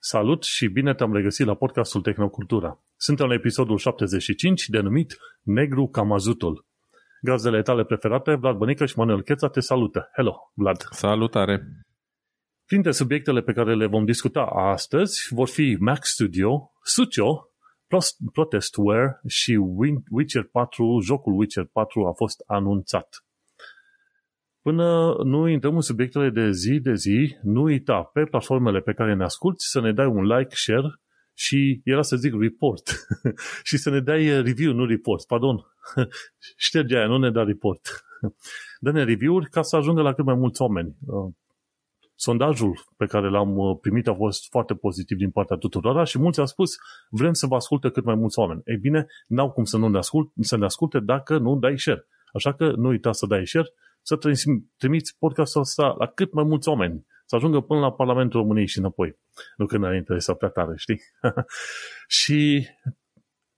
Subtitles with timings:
[0.00, 2.82] Salut și bine te-am regăsit la podcastul Tehnocultura.
[2.96, 6.66] Suntem la episodul 75 denumit Negru Camazutul.
[7.20, 10.10] Gazdele tale preferate, Vlad Bănică și Manuel Cheța te salută.
[10.12, 10.86] Hello, Vlad!
[10.90, 11.62] Salutare!
[12.66, 17.50] Printre subiectele pe care le vom discuta astăzi vor fi Mac Studio, Sucio,
[18.32, 19.60] Protestware și
[20.10, 23.24] Witcher 4, jocul Witcher 4 a fost anunțat.
[24.62, 29.14] Până nu intrăm în subiectele de zi de zi, nu uita pe platformele pe care
[29.14, 31.00] ne asculti să ne dai un like, share
[31.34, 33.06] și era să zic report
[33.68, 35.66] și să ne dai review, nu report, pardon.
[36.56, 38.04] Șterge aia, nu ne da report.
[38.84, 40.96] Dă-ne review-uri ca să ajungă la cât mai mulți oameni.
[41.06, 41.32] Uh,
[42.14, 46.40] sondajul pe care l-am uh, primit a fost foarte pozitiv din partea tuturor și mulți
[46.40, 46.76] au spus
[47.10, 48.62] vrem să vă asculte cât mai mulți oameni.
[48.64, 52.06] Ei bine, n-au cum să nu ne, ascult, să ne asculte dacă nu dai share.
[52.32, 53.68] Așa că nu uita să dai share
[54.08, 54.18] să
[54.76, 58.78] trimiți podcastul ăsta la cât mai mulți oameni, să ajungă până la Parlamentul României și
[58.78, 59.18] înapoi.
[59.56, 61.00] Nu că ne-ar interesa prea tare, știi?
[62.18, 62.68] și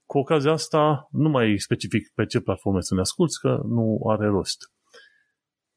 [0.05, 4.27] cu ocazia asta nu mai specific pe ce platforme să ne asculți, că nu are
[4.27, 4.71] rost.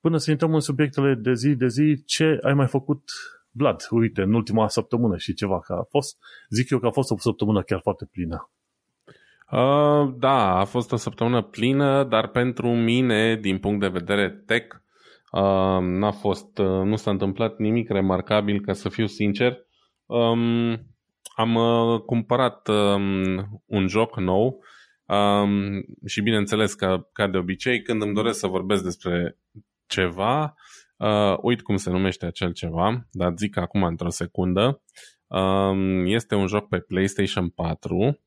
[0.00, 3.10] Până să intrăm în subiectele de zi de zi, ce ai mai făcut
[3.50, 6.18] Vlad, uite, în ultima săptămână și ceva, că a fost,
[6.48, 8.50] zic eu că a fost o săptămână chiar foarte plină.
[9.55, 14.74] Uh, da, a fost o săptămână plină, dar pentru mine, din punct de vedere tech,
[15.33, 19.58] uh, n-a fost, uh, nu s-a întâmplat nimic remarcabil, ca să fiu sincer.
[20.06, 20.70] Um,
[21.36, 24.62] am uh, cumpărat um, un joc nou
[25.05, 29.39] um, și bineînțeles că, ca de obicei, când îmi doresc să vorbesc despre
[29.86, 30.55] ceva,
[30.96, 34.83] uh, uit cum se numește acel ceva, dar zic acum într-o secundă.
[35.27, 38.18] Um, este un joc pe PlayStation 4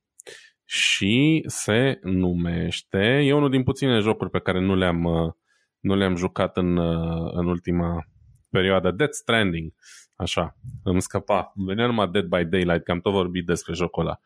[0.70, 5.32] și se numește, e unul din puține jocuri pe care nu le-am, uh,
[5.80, 8.08] nu le-am jucat în, uh, în ultima
[8.50, 9.74] perioadă, Dead Stranding,
[10.16, 14.20] așa, îmi scăpa, venea numai Dead by Daylight, că am tot vorbit despre jocul ăla.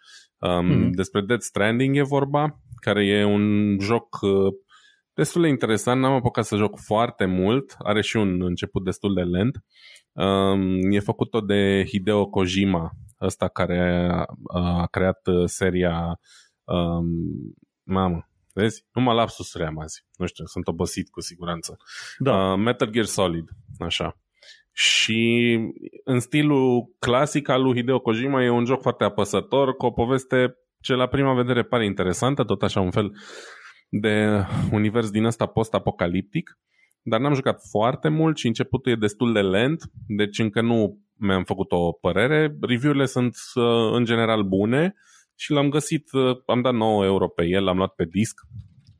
[0.57, 0.89] Um, mm-hmm.
[0.91, 4.53] Despre Dead Stranding e vorba, care e un joc uh,
[5.13, 9.21] destul de interesant, n-am apucat să joc foarte mult, are și un început destul de
[9.21, 9.63] lent.
[10.11, 12.91] Um, e făcut tot de Hideo Kojima,
[13.21, 14.25] ăsta care a,
[14.59, 16.19] a creat uh, seria
[16.63, 17.05] um,
[17.83, 18.85] mamă, vezi?
[18.93, 20.05] Numai lapsusuri am azi.
[20.17, 21.77] Nu știu, sunt obosit cu siguranță.
[22.17, 22.51] Da.
[22.51, 23.49] Uh, Metal Gear Solid,
[23.79, 24.15] așa.
[24.73, 25.59] Și
[26.03, 30.55] în stilul clasic al lui Hideo Kojima e un joc foarte apăsător, cu o poveste
[30.81, 33.11] ce la prima vedere pare interesantă, tot așa un fel
[33.89, 36.59] de univers din ăsta post-apocaliptic,
[37.01, 41.43] dar n-am jucat foarte mult și începutul e destul de lent, deci încă nu mi-am
[41.43, 42.57] făcut o părere.
[42.61, 44.95] Review-urile sunt uh, în general bune
[45.35, 48.41] și l-am găsit, uh, am dat 9 euro pe el, l-am luat pe disc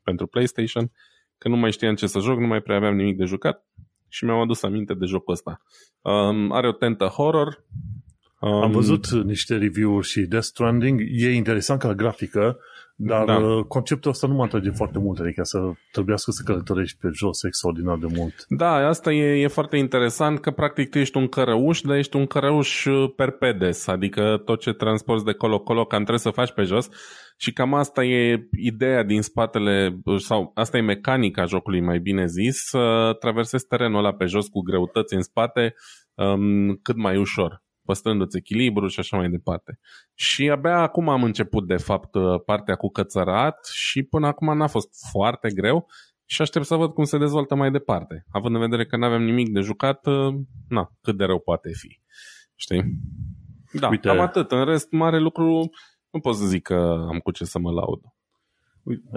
[0.02, 0.92] pentru PlayStation,
[1.38, 3.66] că nu mai știam ce să joc, nu mai prea aveam nimic de jucat
[4.08, 5.62] și mi-am adus aminte de jocul ăsta.
[6.00, 7.64] Um, are o tentă horror.
[8.40, 11.00] Um, Am văzut niște review-uri și Death Stranding.
[11.00, 12.58] E interesant ca grafică,
[12.96, 13.36] dar da.
[13.36, 15.58] Uh, conceptul ăsta nu mă atrage foarte mult, adică să
[15.92, 18.44] trebuiască să călătorești pe jos extraordinar de mult.
[18.48, 22.26] Da, asta e, e foarte interesant că practic tu ești un cărăuș, dar ești un
[22.26, 26.88] cărăuș uh, perpedes, adică tot ce transporti de colo-colo cam trebuie să faci pe jos
[27.36, 32.56] și cam asta e ideea din spatele, sau asta e mecanica jocului mai bine zis,
[32.56, 35.74] să traversezi terenul ăla pe jos cu greutăți în spate
[36.14, 39.78] um, cât mai ușor păstrându-ți echilibru și așa mai departe.
[40.14, 42.10] Și abia acum am început, de fapt,
[42.44, 45.86] partea cu cățărat și până acum n-a fost foarte greu
[46.24, 48.24] și aștept să văd cum se dezvoltă mai departe.
[48.30, 50.06] Având în vedere că nu avem nimic de jucat,
[50.68, 52.00] na, cât de rău poate fi.
[52.54, 52.82] Știi?
[53.72, 54.08] Da, Uite.
[54.08, 54.52] cam atât.
[54.52, 55.70] În rest, mare lucru,
[56.10, 58.00] nu pot să zic că am cu ce să mă laud.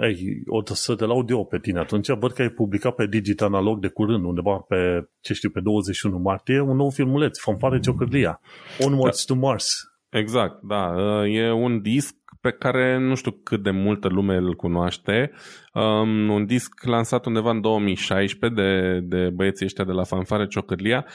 [0.02, 1.78] Ei, o să te laud eu pe tine.
[1.78, 5.60] Atunci văd că ai publicat pe Digital Analog de curând, undeva pe, ce știu, pe
[5.60, 8.40] 21 martie, un nou filmuleț, Fanfare Ciocârlia,
[8.84, 9.34] Onwards da.
[9.34, 9.66] to Mars.
[10.08, 10.94] Exact, da.
[11.26, 15.30] E un disc pe care nu știu cât de multă lume îl cunoaște.
[15.72, 21.06] Um, un disc lansat undeva în 2016 de, de băieții ăștia de la Fanfare Ciocârlia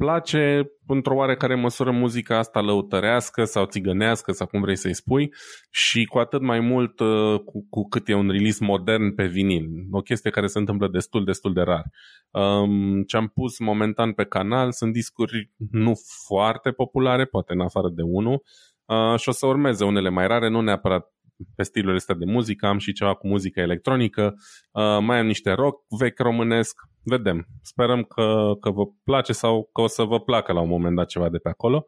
[0.00, 5.32] place într-o oarecare măsură muzica asta lăutărească sau țigănească sau cum vrei să-i spui
[5.70, 9.68] și cu atât mai mult uh, cu, cu cât e un release modern pe vinil.
[9.90, 11.84] O chestie care se întâmplă destul, destul de rar.
[12.30, 15.94] Um, ce am pus momentan pe canal sunt discuri nu
[16.26, 18.42] foarte populare, poate în afară de unul,
[18.84, 21.06] uh, și o să urmeze unele mai rare, nu neapărat
[21.54, 24.34] pe stilul ăsta de muzică, am și ceva cu muzică electronică,
[24.72, 27.46] uh, mai am niște rock vechi românesc, vedem.
[27.62, 31.06] Sperăm că, că vă place sau că o să vă placă la un moment dat
[31.06, 31.86] ceva de pe acolo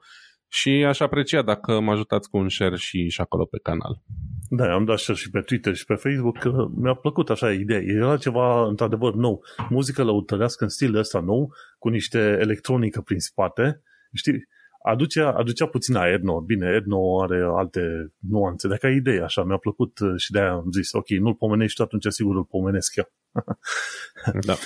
[0.49, 4.03] și aș aprecia dacă mă ajutați cu un share și, și acolo pe canal.
[4.49, 7.81] Da, am dat share și pe Twitter și pe Facebook că mi-a plăcut așa ideea.
[7.81, 9.45] Era ceva într-adevăr nou.
[9.69, 13.83] Muzică lăutărească în stilul ăsta nou, cu niște electronică prin spate.
[14.15, 14.49] Știi,
[14.83, 16.41] aducea, aducea puțin a Edno.
[16.41, 20.93] Bine, Edno are alte nuanțe, dacă ai idee, așa, mi-a plăcut și de-aia am zis,
[20.93, 23.13] ok, nu-l pomenești, atunci sigur îl pomenesc eu.
[24.47, 24.55] da.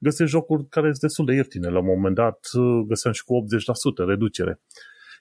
[0.01, 1.69] găsești jocuri care sunt destul de ieftine.
[1.69, 3.45] La un moment dat uh, găseam și cu
[4.05, 4.61] 80% reducere.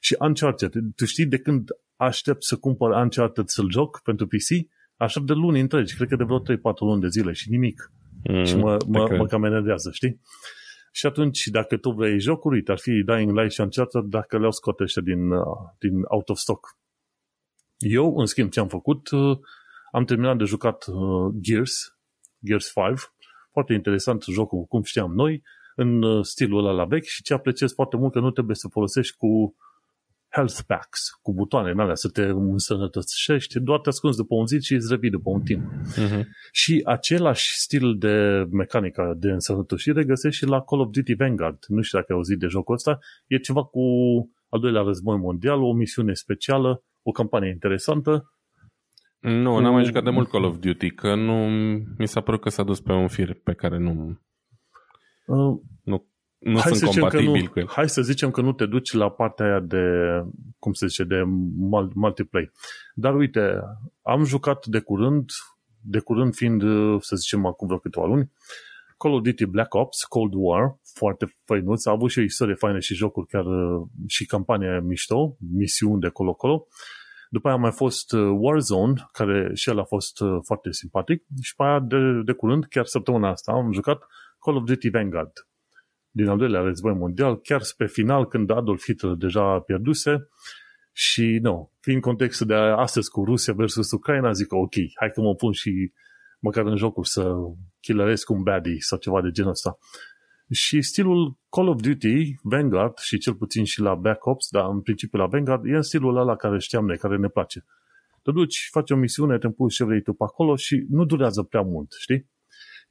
[0.00, 4.48] Și Uncharted, tu știi de când aștept să cumpăr Uncharted să-l joc pentru PC?
[4.96, 6.42] Aștept de luni întregi, cred că de vreo 3-4
[6.78, 7.92] luni de zile și nimic.
[8.28, 10.20] Mm, și mă, mă, mă cam enervează, știi?
[10.96, 14.50] Și atunci, dacă tu vrei jocuri, uite, ar fi Dying Light și Uncharted dacă le-au
[14.50, 15.44] scoate din, uh,
[15.78, 16.66] din out of stock.
[17.76, 19.38] Eu, în schimb, ce am făcut, uh,
[19.92, 21.96] am terminat de jucat uh, Gears,
[22.46, 22.98] Gears 5,
[23.52, 25.42] foarte interesant jocul, cum știam noi,
[25.74, 29.16] în stilul ăla la vechi și ce apreciez foarte mult că nu trebuie să folosești
[29.16, 29.56] cu
[30.34, 34.60] health packs, cu butoane în alea, să te însănătățești, doar te ascunzi după un zi
[34.60, 35.62] și îți revii după un timp.
[35.62, 36.22] Uh-huh.
[36.52, 41.58] Și același stil de mecanică de însănătoșire găsești și la Call of Duty Vanguard.
[41.68, 42.98] Nu știu dacă ai auzit de jocul ăsta.
[43.26, 43.80] E ceva cu
[44.48, 48.28] al doilea război mondial, o misiune specială, o campanie interesantă.
[49.20, 51.48] Nu, n-am mai jucat de mult Call of Duty, că nu
[51.98, 54.20] mi s-a părut că s-a dus pe un fir pe care nu...
[55.26, 55.60] Uh,
[56.44, 57.68] nu nu hai sunt compatibil nu, cu el.
[57.68, 59.84] Hai să zicem că nu te duci la partea aia de,
[60.58, 61.22] cum se zice, de
[61.94, 62.52] multiplayer.
[62.94, 63.60] Dar uite,
[64.02, 65.30] am jucat de curând,
[65.80, 66.62] de curând fiind,
[67.00, 68.30] să zicem, acum vreo câteva luni,
[68.96, 72.78] Call of Duty Black Ops, Cold War, foarte făinuț, a avut și o istorie faină
[72.78, 73.44] și jocuri chiar
[74.06, 76.66] și campania mișto, misiuni de colo-colo.
[77.28, 81.68] După aia a mai fost Warzone, care și el a fost foarte simpatic și după
[81.68, 84.06] aia de, de curând, chiar săptămâna asta, am jucat
[84.40, 85.32] Call of Duty Vanguard
[86.16, 90.28] din al doilea război mondial, chiar spre final, când Adolf Hitler deja pierduse
[90.92, 95.34] și, nu, fiind contextul de astăzi cu Rusia versus Ucraina, zic ok, hai că mă
[95.34, 95.92] pun și
[96.40, 97.34] măcar în jocul să
[97.80, 99.78] killeresc un baddie sau ceva de genul ăsta.
[100.50, 104.80] Și stilul Call of Duty, Vanguard și cel puțin și la Black Ops, dar în
[104.80, 107.64] principiu la Vanguard, e în stilul ăla care știam noi, care ne place.
[108.22, 111.42] Te duci, faci o misiune, te pui ce vrei tu pe acolo și nu durează
[111.42, 112.32] prea mult, știi?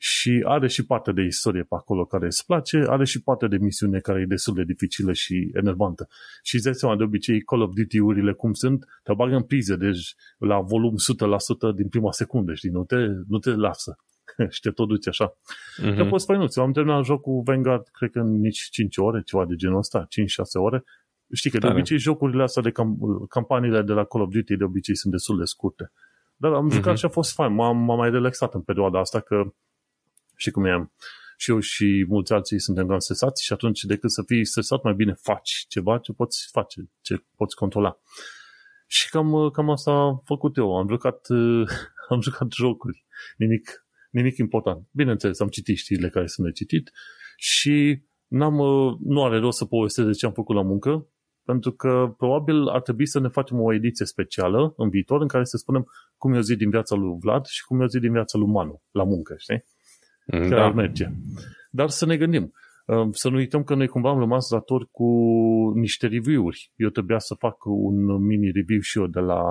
[0.06, 3.58] Și are și parte de istorie pe acolo care îți place, are și parte de
[3.58, 6.08] misiune care e destul de dificilă și enervantă.
[6.42, 9.76] Și îți dai seama, de obicei, Call of Duty-urile cum sunt, te bagă în prize,
[9.76, 10.96] deci la volum
[11.72, 12.96] 100% din prima secundă, știi, nu te,
[13.28, 13.96] nu te lasă.
[14.54, 15.34] și te tot duci așa.
[15.34, 15.96] Uh-huh.
[15.98, 16.60] Că poți făinuți.
[16.60, 20.08] Am terminat jocul Vanguard, cred că în nici 5 ore, ceva de genul ăsta, 5-6
[20.54, 20.84] ore.
[21.34, 21.78] Știi că de Tare.
[21.78, 25.38] obicei jocurile astea de cam- campaniile de la Call of Duty de obicei sunt destul
[25.38, 25.92] de scurte.
[26.36, 26.98] Dar am jucat uh-huh.
[26.98, 27.54] și a fost fain.
[27.54, 29.54] M-am, m-am mai relaxat în perioada asta că
[30.36, 30.90] și cum e
[31.44, 34.94] și eu și mulți alții suntem cam stresați și atunci decât să fii stresat, mai
[34.94, 38.00] bine faci ceva ce poți face, ce poți controla.
[38.88, 40.78] Și cam, cam asta am făcut eu.
[40.78, 41.28] Am jucat,
[42.10, 43.06] am jucat jocuri.
[43.38, 44.88] Nimic, nimic important.
[44.92, 46.92] Bineînțeles, am citit știrile care sunt de citit
[47.38, 48.56] și n-am,
[49.00, 51.08] nu are rost să povestesc de ce am făcut la muncă,
[51.44, 55.44] pentru că probabil ar trebui să ne facem o ediție specială în viitor în care
[55.44, 55.86] să spunem
[56.18, 58.38] cum e o zi din viața lui Vlad și cum e o zi din viața
[58.38, 59.66] lui Manu la muncă, știi?
[60.26, 60.64] Chiar da.
[60.64, 61.08] ar merge.
[61.72, 62.54] Dar să ne gândim.
[62.86, 65.08] Uh, să nu uităm că noi cumva am rămas datori cu
[65.76, 66.72] niște review-uri.
[66.76, 69.44] Eu trebuia să fac un mini review și eu de la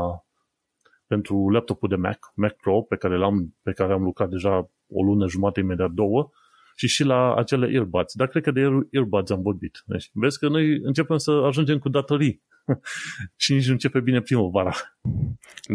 [1.06, 5.02] pentru laptopul de Mac, Mac Pro, pe care, l-am, pe care am lucrat deja o
[5.02, 6.30] lună jumate, imediat două,
[6.76, 8.14] și și la acele earbuds.
[8.14, 8.60] Dar cred că de
[8.90, 9.82] earbuds am vorbit.
[9.86, 12.42] Deci, vezi că noi începem să ajungem cu datorii
[13.42, 14.72] și nici nu începe bine primăvara.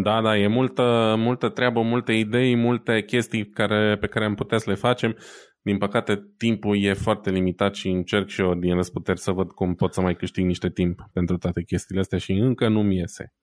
[0.04, 4.58] Da, da, e multă, multă treabă, multe idei, multe chestii care, pe care am putea
[4.58, 5.18] să le facem.
[5.62, 9.76] Din păcate, timpul e foarte limitat și încerc și eu din răsputeri să văd cum
[9.76, 13.34] pot să mai câștig niște timp pentru toate chestiile astea și încă nu-mi iese,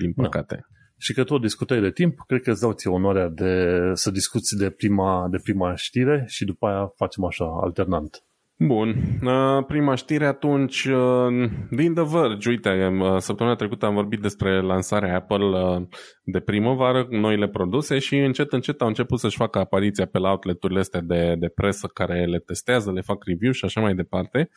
[0.00, 0.22] din da.
[0.22, 0.54] păcate.
[0.54, 0.76] Da.
[1.00, 4.56] Și că tot discutai de timp, cred că îți dau ție onoarea de să discuți
[4.56, 8.22] de prima, de prima știre și după aia facem așa, alternant.
[8.60, 8.94] Bun.
[9.22, 12.48] Uh, prima știre atunci uh, din The Verge.
[12.48, 15.88] Uite, uh, săptămâna trecută am vorbit despre lansarea Apple
[16.24, 20.78] de primăvară, noile produse și încet, încet au început să-și facă apariția pe la outleturile
[20.78, 24.50] astea de, de presă care le testează, le fac review și așa mai departe.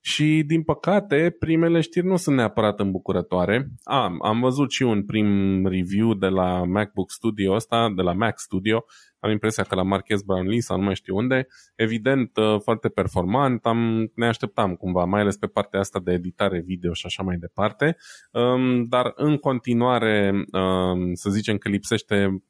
[0.00, 3.68] Și, din păcate, primele știri nu sunt neapărat îmbucurătoare.
[3.82, 8.38] Am, am văzut și un prim review de la MacBook Studio ăsta, de la Mac
[8.38, 8.84] Studio.
[9.20, 11.46] Am impresia că la Marquez Brownlee sau nu mai știu unde.
[11.74, 13.66] Evident, uh, foarte performant.
[13.66, 17.36] Am, ne așteptam cumva, mai ales pe partea asta de editare video și așa mai
[17.36, 17.96] departe.
[18.32, 22.42] Um, dar, în continuare, um, să zicem că lipsește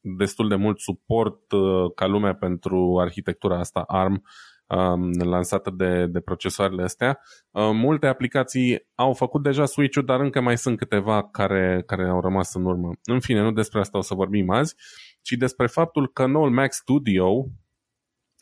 [0.00, 4.22] destul de mult suport uh, ca lume pentru arhitectura asta ARM
[4.68, 7.20] um, lansată de, de procesoarele astea.
[7.50, 12.20] Uh, multe aplicații au făcut deja switch-ul, dar încă mai sunt câteva care, care au
[12.20, 12.90] rămas în urmă.
[13.04, 14.74] În fine, nu despre asta o să vorbim azi,
[15.28, 17.48] ci despre faptul că noul Mac Studio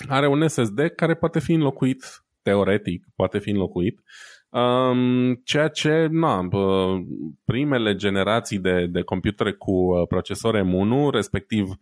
[0.08, 4.00] are un SSD care poate fi înlocuit, teoretic, poate fi înlocuit,
[4.48, 6.48] um, ceea ce, na,
[7.44, 11.76] primele generații de, de computere cu uh, procesor M1, respectiv Um,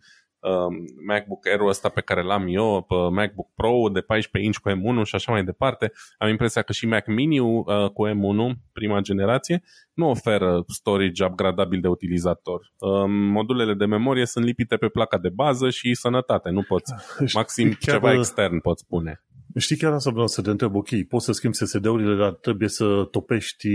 [1.07, 5.03] MacBook Air-ul ăsta pe care l-am eu, pe MacBook Pro de 14 inch cu M1
[5.03, 5.91] și așa mai departe.
[6.17, 11.81] Am impresia că și Mac Mini uh, cu M1, prima generație, nu oferă storage upgradabil
[11.81, 12.73] de utilizator.
[12.77, 16.93] Um, modulele de memorie sunt lipite pe placa de bază și sănătate, nu poți.
[17.33, 19.23] Maxim chiar ceva extern poți spune.
[19.57, 23.07] Știi chiar asta vreau să te întreb, ok, poți să schimbi SSD-urile, dar trebuie să
[23.11, 23.67] topești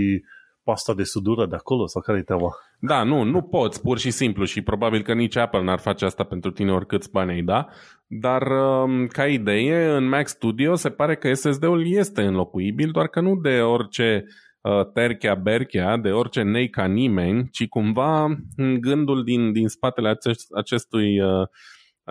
[0.63, 2.49] pasta de sudură de acolo sau care e teama?
[2.79, 6.23] Da, nu, nu poți, pur și simplu și probabil că nici Apple n-ar face asta
[6.23, 7.67] pentru tine oricât bani ai da,
[8.07, 13.19] dar um, ca idee, în Mac Studio se pare că SSD-ul este înlocuibil, doar că
[13.19, 14.25] nu de orice
[14.61, 18.23] uh, terchea berchea, de orice nei ca nimeni, ci cumva
[18.55, 21.47] în gândul din, din spatele acest, acestui uh,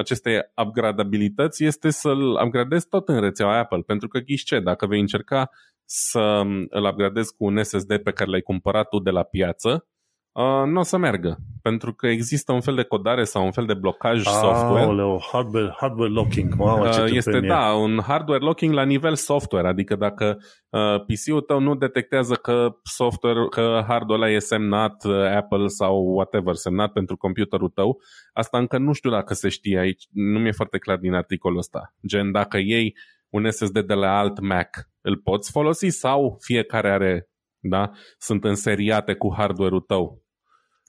[0.00, 5.00] acestei upgradabilități este să-l upgradezi tot în rețeaua Apple, pentru că ghiși ce, dacă vei
[5.00, 5.50] încerca
[5.84, 9.86] să îl upgradezi cu un SSD pe care l-ai cumpărat tu de la piață,
[10.32, 13.66] uh, nu o să meargă, pentru că există un fel de codare sau un fel
[13.66, 14.84] de blocaj ah, software.
[14.84, 16.54] Aoleu, hardware, hardware locking.
[16.54, 21.40] Mamă, ce uh, este, da, un hardware locking la nivel software, adică dacă uh, PC-ul
[21.40, 26.92] tău nu detectează că software, că hardware ăla e semnat uh, Apple sau whatever, semnat
[26.92, 28.00] pentru computerul tău,
[28.32, 31.94] asta încă nu știu dacă se știe aici, nu mi-e foarte clar din articolul ăsta.
[32.06, 32.94] Gen, dacă ei
[33.28, 39.14] un SSD de la alt Mac îl poți folosi sau fiecare are, da, sunt înseriate
[39.14, 40.19] cu hardware-ul tău.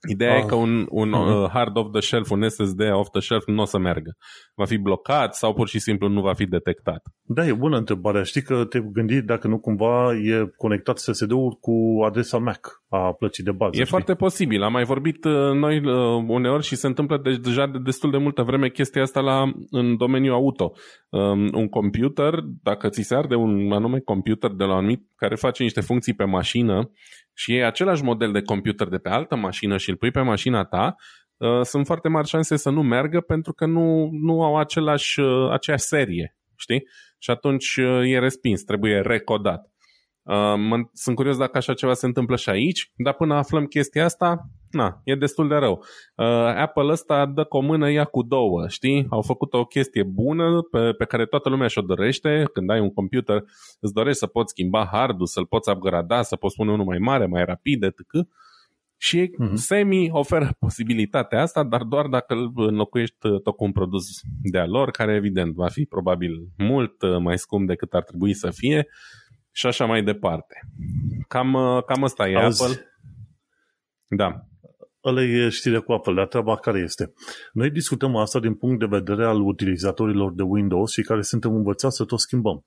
[0.08, 0.42] Ideea oh.
[0.42, 1.50] e că un, un uh-huh.
[1.52, 4.16] hard off the shelf, un SSD off the shelf nu o să meargă.
[4.54, 7.02] Va fi blocat sau pur și simplu nu va fi detectat.
[7.22, 8.22] Da, e bună întrebarea.
[8.22, 13.44] Știi că te gândi dacă nu cumva e conectat SSD-ul cu adresa Mac a plăcii
[13.44, 13.70] de bază.
[13.72, 13.86] E știi?
[13.86, 14.62] foarte posibil.
[14.62, 18.16] Am mai vorbit uh, noi uh, uneori și se întâmplă de, deja de destul de
[18.16, 20.72] multă vreme chestia asta la, în domeniul auto.
[21.08, 25.34] Um, un computer, dacă ți se arde un anume computer de la un anumit care
[25.34, 26.90] face niște funcții pe mașină
[27.34, 30.64] și e același model de computer de pe altă mașină și îl pui pe mașina
[30.64, 30.94] ta,
[31.36, 35.50] uh, sunt foarte mari șanse să nu meargă pentru că nu, nu au același, uh,
[35.50, 36.82] aceeași serie, știi?
[37.18, 39.72] Și atunci uh, e respins, trebuie recodat.
[40.22, 44.50] Uh, sunt curios dacă așa ceva se întâmplă și aici, dar până aflăm chestia asta,
[44.72, 45.84] na, e destul de rău.
[46.16, 46.26] Uh,
[46.56, 49.06] Apple ăsta dă cu o mână, ia cu două, știi?
[49.10, 52.48] Au făcut o chestie bună pe, pe care toată lumea și-o dorește.
[52.52, 53.44] Când ai un computer,
[53.80, 57.26] îți dorești să poți schimba hardul, să-l poți upgrada, să poți pune unul mai mare,
[57.26, 57.98] mai rapid, etc.
[58.96, 59.54] Și uh-huh.
[59.54, 64.04] semi oferă posibilitatea asta, dar doar dacă îl înlocuiești tot cu un produs
[64.42, 68.50] de-a lor, care evident va fi probabil mult uh, mai scump decât ar trebui să
[68.50, 68.86] fie
[69.52, 70.60] și așa mai departe.
[71.28, 72.86] Cam, uh, cam asta e Auzi, Apple.
[74.08, 74.46] Da.
[75.04, 77.12] Ăla e știre cu Apple, dar treaba care este?
[77.52, 81.96] Noi discutăm asta din punct de vedere al utilizatorilor de Windows și care suntem învățați
[81.96, 82.64] să tot schimbăm.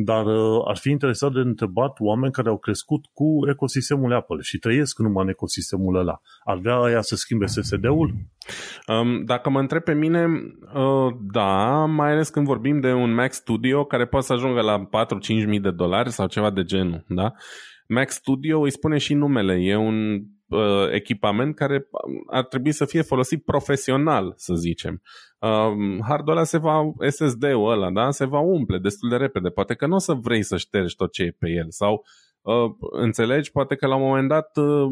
[0.00, 4.58] Dar uh, ar fi interesat de întrebat oameni care au crescut cu ecosistemul Apple și
[4.58, 6.20] trăiesc numai în ecosistemul ăla.
[6.44, 8.14] Ar vrea aia să schimbe SSD-ul?
[8.86, 10.26] Um, dacă mă întreb pe mine,
[10.74, 14.88] uh, da, mai ales când vorbim de un Mac Studio care poate să ajungă la
[14.88, 17.32] 4-5 mii de dolari sau ceva de genul, da?
[17.88, 21.88] Mac Studio îi spune și numele, e un uh, echipament care
[22.26, 25.02] ar trebui să fie folosit profesional, să zicem.
[25.38, 29.48] Uh, hardul ăla se va, SSD-ul ăla, da, se va umple destul de repede.
[29.48, 32.04] Poate că nu o să vrei să ștergi tot ce e pe el sau
[32.48, 34.90] Uh, înțelegi, poate că la un moment dat uh,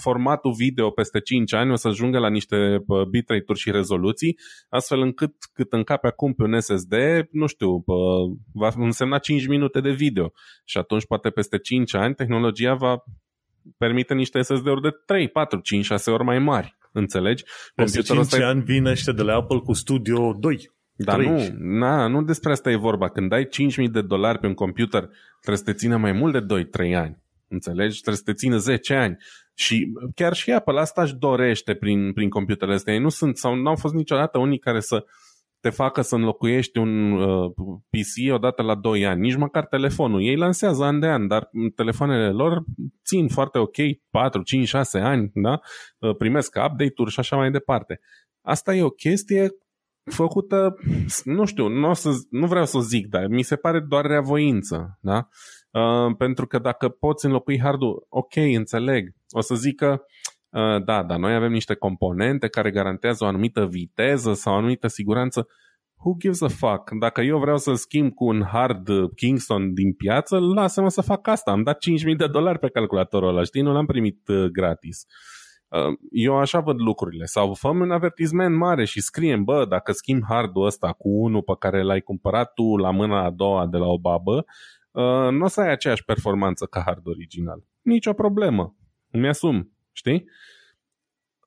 [0.00, 4.38] formatul video peste 5 ani o să ajungă la niște uh, bitrate-uri și rezoluții,
[4.68, 6.94] astfel încât cât încape acum pe un SSD,
[7.30, 10.32] nu știu, uh, va însemna 5 minute de video
[10.64, 13.04] și atunci poate peste 5 ani tehnologia va
[13.76, 16.76] permite niște SSD-uri de 3, 4, 5, 6 ori mai mari.
[16.92, 17.44] Înțelegi?
[17.74, 18.46] Peste 5 ăsta...
[18.46, 20.70] ani vine ăștia de la Apple cu Studio 2.
[20.94, 23.08] Dar nu, na, nu despre asta e vorba.
[23.08, 23.48] Când dai
[23.80, 25.08] 5.000 de dolari pe un computer,
[25.40, 27.22] trebuie să te țină mai mult de 2-3 ani.
[27.48, 28.00] Înțelegi?
[28.00, 29.16] Trebuie să te țină 10 ani.
[29.54, 32.92] Și chiar și Apple asta își dorește prin, prin computerele astea.
[32.92, 35.04] Ei nu sunt sau nu au fost niciodată unii care să
[35.60, 37.50] te facă să înlocuiești un uh,
[37.90, 40.22] PC odată la 2 ani, nici măcar telefonul.
[40.22, 42.64] Ei lansează an de an, dar telefoanele lor
[43.04, 43.76] țin foarte ok
[44.10, 45.60] 4, 5, 6 ani, da?
[45.98, 48.00] Uh, primesc update-uri și așa mai departe.
[48.42, 49.48] Asta e o chestie
[50.10, 50.74] făcută,
[51.24, 54.98] nu știu, nu, o să, nu vreau să zic, dar mi se pare doar reavoință,
[55.00, 55.28] da?
[55.70, 59.08] Uh, pentru că dacă poți înlocui hardul, ok, înțeleg.
[59.30, 59.98] O să zic că uh,
[60.84, 65.48] da, dar noi avem niște componente care garantează o anumită viteză sau o anumită siguranță.
[66.04, 66.90] who gives a fuck?
[67.00, 71.50] Dacă eu vreau să schimb cu un hard Kingston din piață, lasă-mă să fac asta.
[71.50, 71.78] Am dat
[72.08, 73.62] 5.000 de dolari pe calculatorul ăla, știi?
[73.62, 75.06] Nu l-am primit uh, gratis.
[75.68, 77.24] Uh, eu așa văd lucrurile.
[77.24, 81.52] Sau fă un avertisment mare și scriem, bă, dacă schimb hardul ăsta cu unul pe
[81.58, 84.44] care l-ai cumpărat tu la mâna a doua de la o babă,
[84.90, 87.64] uh, nu o să ai aceeași performanță ca hard original.
[87.82, 88.76] Nicio problemă.
[89.10, 90.24] Îmi asum, știi?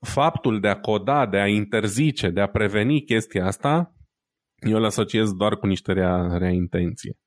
[0.01, 3.95] Faptul de a coda, de a interzice, de a preveni chestia asta,
[4.55, 7.17] eu îl asociez doar cu niște rea, rea intenție.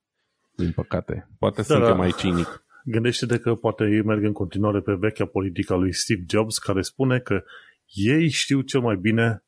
[0.56, 1.28] Din păcate.
[1.38, 1.94] Poate da, sunt da.
[1.94, 2.64] mai cinic.
[2.84, 7.18] Gândește-te că poate ei merg în continuare pe vechea politică lui Steve Jobs, care spune
[7.18, 7.42] că
[7.86, 9.44] ei știu cel mai bine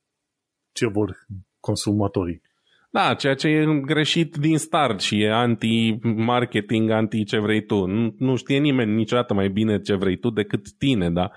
[0.72, 1.16] ce vor
[1.60, 2.42] consumatorii.
[2.96, 7.84] Da, ceea ce e greșit din start și e anti-marketing, anti ce vrei tu.
[7.84, 11.30] Nu, nu știe nimeni niciodată mai bine ce vrei tu decât tine, da?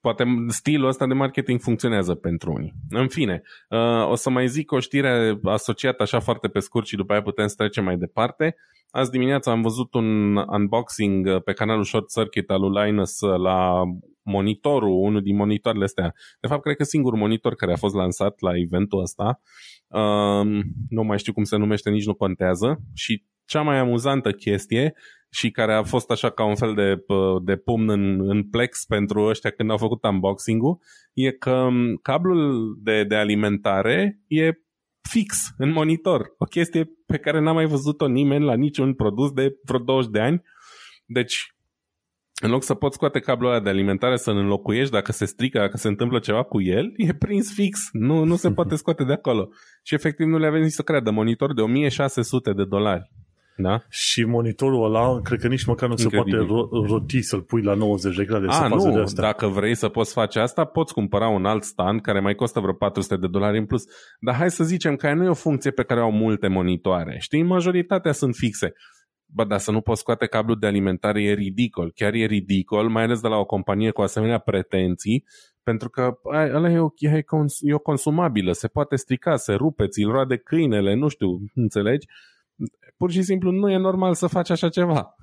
[0.00, 2.72] Poate stilul ăsta de marketing funcționează pentru unii.
[2.90, 6.96] În fine, uh, o să mai zic o știre asociată așa foarte pe scurt și
[6.96, 8.54] după aia putem să trecem mai departe.
[8.90, 13.82] Azi dimineața am văzut un unboxing pe canalul Short Circuit al lui Linus la
[14.28, 16.14] monitorul, unul din monitoarele astea.
[16.40, 19.40] De fapt, cred că singurul monitor care a fost lansat la eventul ăsta.
[19.86, 22.80] Um, nu mai știu cum se numește, nici nu contează.
[22.94, 24.94] Și cea mai amuzantă chestie
[25.30, 27.04] și care a fost așa ca un fel de,
[27.42, 30.78] de pumn în, în plex pentru ăștia când au făcut unboxing-ul,
[31.12, 34.52] e că um, cablul de, de alimentare e
[35.08, 36.34] fix în monitor.
[36.38, 40.20] O chestie pe care n-a mai văzut-o nimeni la niciun produs de vreo 20 de
[40.20, 40.42] ani.
[41.06, 41.54] Deci,
[42.40, 45.76] în loc să poți scoate cablul ăla de alimentare să-l înlocuiești dacă se strică, dacă
[45.76, 47.88] se întâmplă ceva cu el, e prins fix.
[47.92, 49.48] Nu, nu se poate scoate de acolo.
[49.82, 51.10] Și efectiv nu le avem nici să creadă.
[51.10, 53.10] Monitor de 1600 de dolari.
[53.60, 53.82] Da?
[53.88, 56.40] Și monitorul ăla, cred că nici măcar nu Incredibil.
[56.40, 58.46] se poate roti să-l pui la 90 de grade.
[58.46, 59.22] A, să nu, de astea.
[59.22, 62.72] dacă vrei să poți face asta, poți cumpăra un alt stand care mai costă vreo
[62.72, 63.82] 400 de dolari în plus.
[64.20, 67.16] Dar hai să zicem că nu e o funcție pe care au multe monitoare.
[67.20, 68.72] Știi, majoritatea sunt fixe.
[69.30, 71.92] Bă, dar să nu poți scoate cablul de alimentare e ridicol.
[71.94, 75.24] Chiar e ridicol, mai ales de la o companie cu asemenea pretenții,
[75.62, 79.86] pentru că ăla e o, e, cons, e o consumabilă, se poate strica, se rupe,
[79.86, 82.06] ți-l roade câinele, nu știu, înțelegi?
[82.96, 85.14] Pur și simplu nu e normal să faci așa ceva.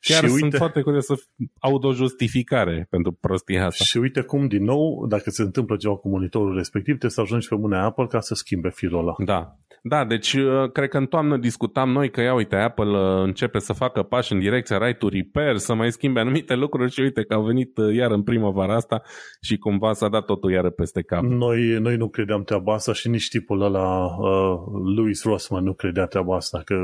[0.00, 1.14] Chiar și sunt uite, foarte curios să
[1.58, 3.84] aud o justificare pentru prostia asta.
[3.84, 7.48] Și uite cum, din nou, dacă se întâmplă ceva cu monitorul respectiv, trebuie să ajungi
[7.48, 9.14] pe mâna Apple ca să schimbe firul ăla.
[9.24, 9.56] Da.
[9.84, 13.58] Da, deci uh, cred că în toamnă discutam noi că, ia uite, Apple uh, începe
[13.58, 17.24] să facă pași în direcția right to repair, să mai schimbe anumite lucruri și uite
[17.24, 19.02] că au venit uh, iar în primăvara asta
[19.40, 21.22] și cumva s-a dat totul iară peste cap.
[21.22, 24.58] Noi, noi nu credeam treaba asta și nici tipul ăla, uh,
[24.96, 26.74] Louis Rossman, nu credea treaba asta, că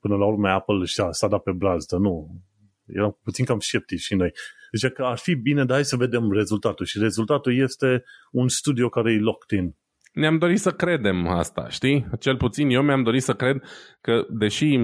[0.00, 1.96] până la urmă Apple și-a, s-a dat pe brazdă.
[1.96, 2.42] Nu,
[2.86, 4.30] eram puțin cam sceptici și noi.
[4.70, 6.86] Deci că ar fi bine, dar hai să vedem rezultatul.
[6.86, 9.76] Și rezultatul este un studio care e locked in.
[10.12, 12.06] Ne-am dorit să credem asta, știi?
[12.18, 13.62] Cel puțin eu mi-am dorit să cred
[14.00, 14.78] că, deși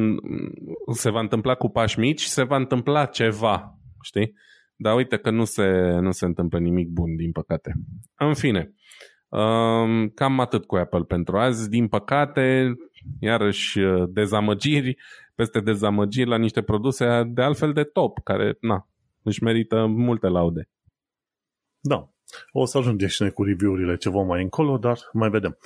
[0.93, 4.33] se va întâmpla cu pași mici, se va întâmpla ceva, știi?
[4.77, 7.73] Dar uite că nu se, nu se întâmplă nimic bun, din păcate.
[8.15, 8.75] În fine,
[9.29, 11.69] um, cam atât cu Apple pentru azi.
[11.69, 12.75] Din păcate,
[13.21, 14.97] iarăși uh, dezamăgiri
[15.35, 18.89] peste dezamăgiri la niște produse de altfel de top, care, na,
[19.23, 20.69] își merită multe laude.
[21.81, 22.13] Da.
[22.53, 25.59] O să ajungem și noi cu review-urile ceva mai încolo, dar mai vedem.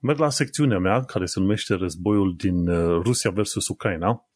[0.00, 4.28] Merg la secțiunea mea, care se numește Războiul din uh, Rusia versus Ucraina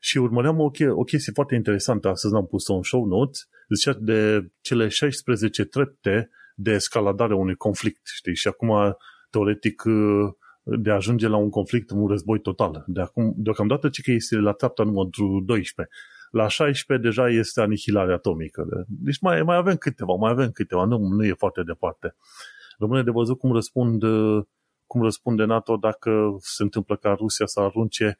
[0.00, 2.08] și urmăream o, o chestie foarte interesantă.
[2.08, 3.48] Astăzi am pus-o în show notes.
[3.74, 8.34] Zicea de cele 16 trepte de escaladare a unui conflict, știi?
[8.34, 8.96] Și acum,
[9.30, 9.94] teoretic, uh,
[10.76, 12.84] de a ajunge la un conflict, un război total.
[12.86, 15.94] De acum, deocamdată, ce că este la treapta numărul 12.
[16.30, 18.66] La 16 deja este anihilarea atomică.
[18.86, 22.14] Deci mai, mai avem câteva, mai avem câteva, nu, nu e foarte departe.
[22.78, 24.02] Rămâne de văzut cum răspund
[24.88, 28.16] cum răspunde NATO dacă se întâmplă ca Rusia să arunce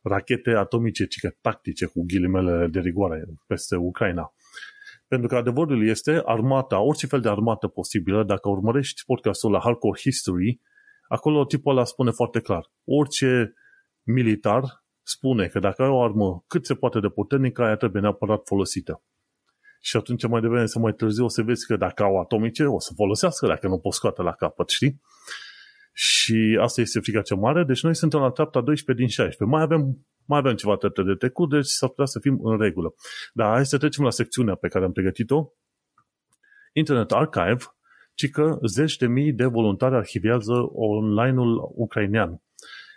[0.00, 4.34] rachete atomice, cică tactice, cu ghilimele de rigoare, peste Ucraina.
[5.08, 10.00] Pentru că adevărul este, armata, orice fel de armată posibilă, dacă urmărești podcastul la Hardcore
[10.00, 10.60] History,
[11.08, 12.70] Acolo tipul ăla spune foarte clar.
[12.84, 13.54] Orice
[14.02, 18.40] militar spune că dacă ai o armă cât se poate de puternică, aia trebuie neapărat
[18.44, 19.02] folosită.
[19.80, 22.80] Și atunci mai devreme să mai târziu o să vezi că dacă au atomice, o
[22.80, 25.00] să folosească dacă nu pot scoate la capăt, știi?
[25.92, 29.44] Și asta este frica cea mare, deci noi suntem la treapta 12 din 16.
[29.44, 32.94] Mai avem, mai avem ceva trepte de trecut, deci s-ar putea să fim în regulă.
[33.32, 35.48] Dar hai să trecem la secțiunea pe care am pregătit-o.
[36.72, 37.64] Internet Archive
[38.16, 42.42] ci că zeci de mii de voluntari arhivează online-ul ucrainean.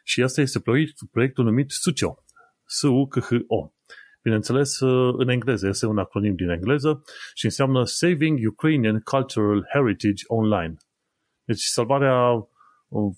[0.03, 2.23] Și asta este proiect, proiectul numit SUCHO.
[2.65, 3.71] S-U-C-H-O.
[4.21, 4.79] Bineînțeles,
[5.17, 7.03] în engleză, este un acronim din engleză
[7.33, 10.73] și înseamnă Saving Ukrainian Cultural Heritage Online.
[11.43, 12.47] Deci salvarea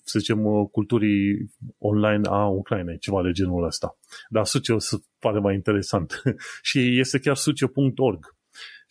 [0.04, 3.98] să zicem, culturii online a Ucrainei, ceva de genul ăsta.
[4.28, 6.22] Dar Sucio se pare mai interesant.
[6.68, 8.36] și este chiar sucio.org.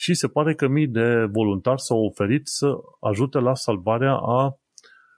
[0.02, 4.60] Și se pare că mii de voluntari s-au oferit să ajute la salvarea a,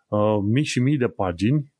[0.08, 1.74] a mii și mii de pagini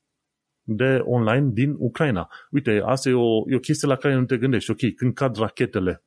[0.62, 2.30] de online din Ucraina.
[2.52, 4.72] Uite, asta e o, e o chestie la care nu te gândești.
[4.72, 6.04] Ok, când cad rachetele,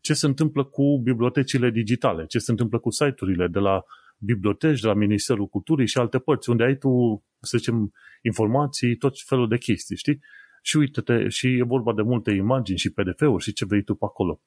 [0.00, 2.26] ce se întâmplă cu bibliotecile digitale?
[2.26, 3.84] Ce se întâmplă cu site-urile de la
[4.18, 9.12] biblioteci, de la Ministerul Culturii și alte părți, unde ai tu, să zicem, informații, tot
[9.26, 10.20] felul de chestii, știi?
[10.62, 14.04] Și uite-te, și e vorba de multe imagini și PDF-uri și ce vrei tu pe
[14.04, 14.40] acolo.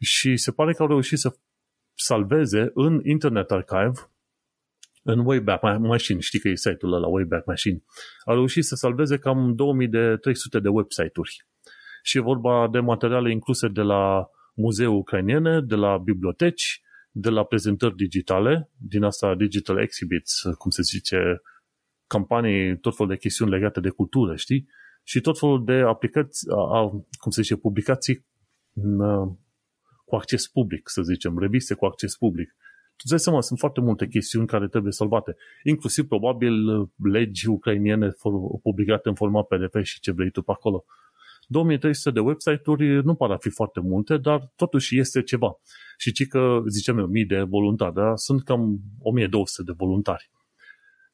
[0.00, 1.36] Și se pare că au reușit să
[1.94, 3.92] salveze în Internet Archive,
[5.02, 7.82] în Wayback Machine, știi că e site-ul ăla, Wayback Machine,
[8.24, 11.46] au reușit să salveze cam 2300 de website-uri.
[12.02, 17.44] Și e vorba de materiale incluse de la muzee ucrainene, de la biblioteci, de la
[17.44, 21.40] prezentări digitale, din asta digital exhibits, cum se zice,
[22.06, 24.68] campanii, tot felul de chestiuni legate de cultură, știi?
[25.02, 26.88] Și tot felul de aplicații, a,
[27.20, 28.26] cum se zice, publicații
[28.74, 29.00] în,
[30.12, 32.56] cu acces public, să zicem, reviste cu acces public.
[32.96, 36.54] Tu dai seama, sunt foarte multe chestiuni care trebuie salvate, inclusiv probabil
[36.96, 38.12] legi ucrainiene
[38.62, 40.84] publicate în format PDF și ce vrei tu pe acolo.
[41.46, 45.60] 2300 de website-uri nu par a fi foarte multe, dar totuși este ceva.
[45.96, 50.30] Și ci că, zicem eu, mii de voluntari, dar sunt cam 1200 de voluntari.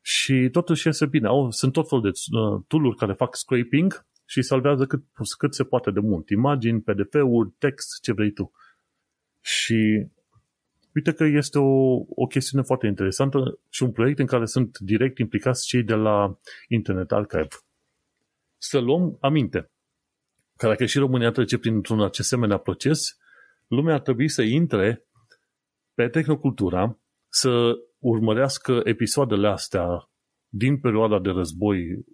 [0.02, 1.26] Și totuși este bine.
[1.28, 5.02] Au, sunt tot fel de uh, tool care fac scraping și salvează cât,
[5.38, 6.28] cât se poate de mult.
[6.28, 8.52] Imagini, PDF-uri, text, ce vrei tu.
[9.48, 10.06] Și
[10.94, 15.18] uite că este o, o chestiune foarte interesantă și un proiect în care sunt direct
[15.18, 17.48] implicați cei de la Internet Archive.
[18.56, 19.70] Să luăm aminte
[20.56, 23.16] că dacă și România trece printr-un asemenea proces,
[23.66, 25.06] lumea ar trebui să intre
[25.94, 30.10] pe Tehnocultura, să urmărească episoadele astea
[30.48, 32.04] din perioada de război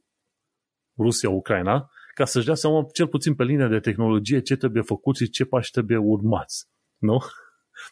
[0.98, 5.28] Rusia-Ucraina, ca să-și dea seama, cel puțin pe linia de tehnologie, ce trebuie făcut și
[5.28, 6.72] ce pași trebuie urmați.
[7.04, 7.18] Nu?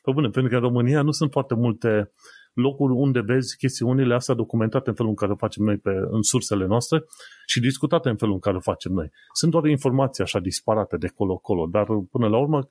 [0.02, 2.12] Păi bune, pentru că în România nu sunt foarte multe
[2.52, 6.66] locuri unde vezi chestiunile astea documentate în felul în care facem noi pe, în sursele
[6.66, 7.04] noastre
[7.46, 9.10] și discutate în felul în care facem noi.
[9.32, 12.68] Sunt doar informații așa disparate de colo-colo, dar până la urmă,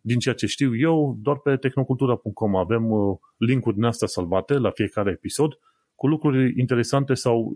[0.00, 4.70] din ceea ce știu eu, doar pe tehnocultura.com avem uh, linkuri din astea salvate la
[4.70, 5.58] fiecare episod
[5.94, 7.52] cu lucruri interesante sau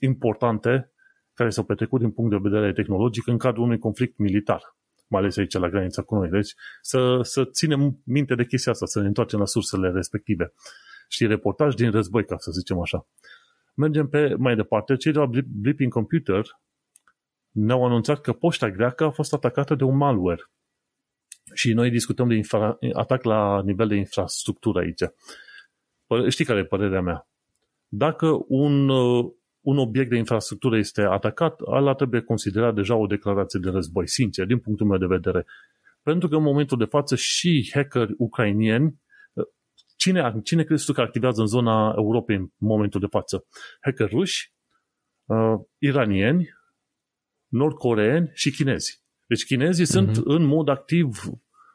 [0.00, 0.92] importante
[1.34, 4.62] care s-au petrecut din punct de vedere tehnologic în cadrul unui conflict militar
[5.06, 6.28] mai ales aici la granița cu noi.
[6.28, 10.52] Deci să, să ținem minte de chestia asta, să ne întoarcem la sursele respective
[11.08, 13.06] știi, reportaj din război, ca să zicem așa.
[13.74, 14.96] Mergem pe mai departe.
[14.96, 16.60] Cei de la Blipping Computer
[17.50, 20.50] ne-au anunțat că poșta greacă a fost atacată de un malware.
[21.54, 25.02] Și noi discutăm de infra- atac la nivel de infrastructură aici.
[26.28, 27.28] Știi care e părerea mea?
[27.88, 29.32] Dacă un, uh,
[29.64, 34.46] un obiect de infrastructură este atacat, ala trebuie considerat deja o declarație de război, sincer,
[34.46, 35.46] din punctul meu de vedere.
[36.02, 39.02] Pentru că în momentul de față și hackeri ucrainieni
[39.96, 43.46] Cine, cine crezi tu că activează în zona Europei în momentul de față?
[43.80, 44.52] Hacker ruși,
[45.24, 46.48] uh, iranieni,
[47.48, 49.02] nordcoreeni și chinezi.
[49.26, 49.88] Deci chinezii uh-huh.
[49.88, 50.28] sunt mhm.
[50.30, 51.22] în mod activ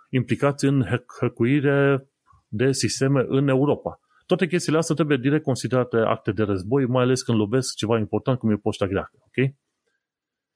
[0.09, 0.85] implicați în
[1.19, 2.09] hăcuire
[2.47, 3.99] de sisteme în Europa.
[4.29, 8.39] Toate chestiile astea trebuie direct considerate acte de război, mai ales când lovesc ceva important
[8.39, 9.11] cum e poșta greacă.
[9.19, 9.53] Ok?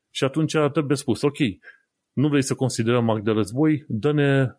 [0.09, 1.37] Și atunci trebuie spus, ok,
[2.11, 4.55] nu vrei să considerăm act de război, dă-ne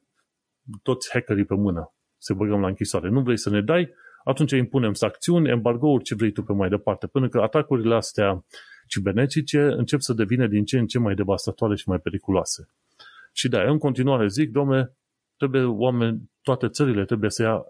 [0.83, 3.09] toți hackerii pe mână să băgăm la închisoare.
[3.09, 7.07] Nu vrei să ne dai, atunci impunem sancțiuni, embargouri, ce vrei tu pe mai departe,
[7.07, 8.45] până că atacurile astea
[8.87, 12.69] cibernetice încep să devină din ce în ce mai devastatoare și mai periculoase.
[13.33, 14.97] Și da, în continuare zic, domne,
[15.47, 17.65] trebuie oameni, toate țările trebuie să ia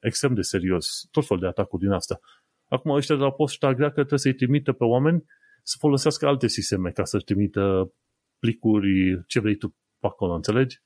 [0.00, 2.20] extrem de serios tot fel de atacuri din asta.
[2.68, 5.24] Acum ăștia de la poșta greacă trebuie să-i trimită pe oameni
[5.62, 7.92] să folosească alte sisteme ca să-și trimită
[8.38, 10.82] plicuri, ce vrei tu pe acolo, înțelegi?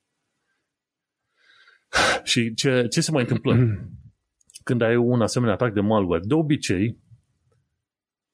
[2.30, 3.56] Și ce, ce se mai întâmplă
[4.64, 6.22] când ai un asemenea atac de malware?
[6.24, 6.98] De obicei,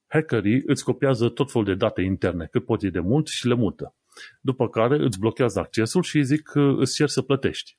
[0.06, 3.94] hackerii îți copiază tot felul de date interne, cât pot de mult și le mută.
[4.40, 7.78] După care îți blochează accesul și îți zic că îți cer să plătești.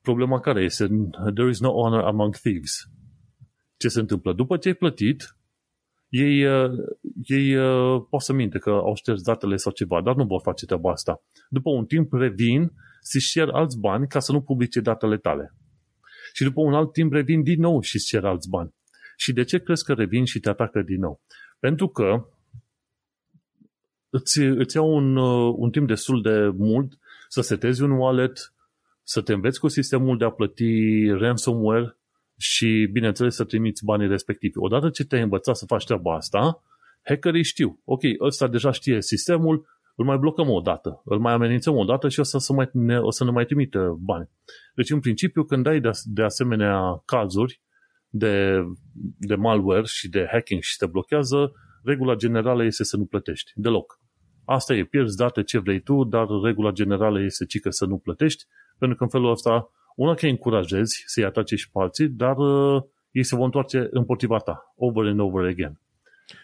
[0.00, 0.86] Problema care este?
[1.34, 2.84] There is no honor among thieves.
[3.76, 4.32] Ce se întâmplă?
[4.32, 5.36] După ce ai plătit,
[6.08, 6.70] ei, uh,
[7.24, 10.66] ei uh, pot să minte că au șters datele sau ceva, dar nu vor face
[10.66, 11.22] treaba asta.
[11.48, 15.54] După un timp revin să-și cer alți bani ca să nu publice datele tale.
[16.32, 18.74] Și după un alt timp revin din nou și îți cer alți bani.
[19.16, 21.20] Și de ce crezi că revin și te atacă din nou?
[21.58, 22.28] Pentru că
[24.12, 26.98] îți, îți iau un, uh, un timp destul de mult
[27.28, 28.54] să setezi un wallet,
[29.02, 31.96] să te înveți cu sistemul de a plăti ransomware
[32.38, 34.58] și, bineînțeles, să trimiți banii respectivi.
[34.58, 36.62] Odată ce te-ai învățat să faci treaba asta,
[37.02, 41.76] hackerii știu, ok, ăsta deja știe sistemul, îl mai blocăm o dată, îl mai amenințăm
[41.76, 44.28] o dată și o să, să mai, ne, o să ne mai trimită bani.
[44.74, 47.60] Deci, în principiu, când ai de, de asemenea cazuri
[48.08, 48.64] de,
[49.18, 51.52] de malware și de hacking și te blochează,
[51.84, 54.01] regula generală este să nu plătești deloc.
[54.52, 58.44] Asta e, pierzi date ce vrei tu, dar regula generală este cică să nu plătești,
[58.78, 62.36] pentru că în felul ăsta, una că îi încurajezi să-i atace și pe alții, dar
[62.36, 65.80] uh, ei se vor întoarce împotriva ta, over and over again.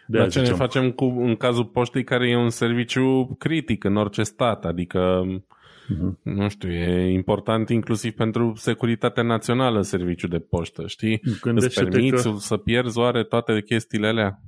[0.07, 0.53] De Dar ce zicem.
[0.53, 4.64] ne facem cu, în cazul poștei care e un serviciu critic în orice stat?
[4.64, 6.23] Adică, uh-huh.
[6.23, 11.21] nu știu, e important inclusiv pentru securitatea națională serviciul de poștă, știi?
[11.40, 12.35] Gândește Îți permiți că...
[12.38, 14.40] să pierzi oare toate chestiile alea?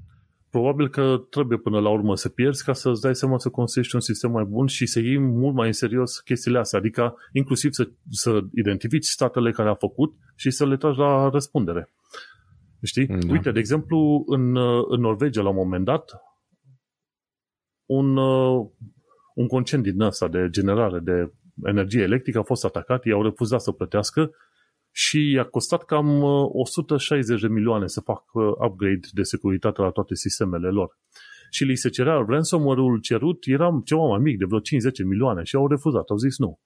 [0.51, 4.01] Probabil că trebuie până la urmă să pierzi ca să-ți dai seama să construiești un
[4.01, 7.91] sistem mai bun și să iei mult mai în serios chestiile astea, adică inclusiv să,
[8.11, 11.89] să identifici statele care au făcut și să le tragi la răspundere.
[12.83, 13.07] Știi?
[13.07, 13.33] Da.
[13.33, 14.57] Uite, de exemplu, în,
[14.89, 16.23] în Norvegia, la un moment dat,
[17.87, 18.17] un,
[19.35, 21.33] un concent din ăsta de generare de
[21.65, 24.31] energie electrică a fost atacat, i-au refuzat să plătească
[24.93, 30.69] și i-a costat cam 160 de milioane să facă upgrade de securitate la toate sistemele
[30.69, 30.99] lor.
[31.51, 34.63] Și li se cerea ransomware-ul cerut, era ceva mai mic, de vreo 5-10
[35.09, 36.61] milioane și au refuzat, au zis nu.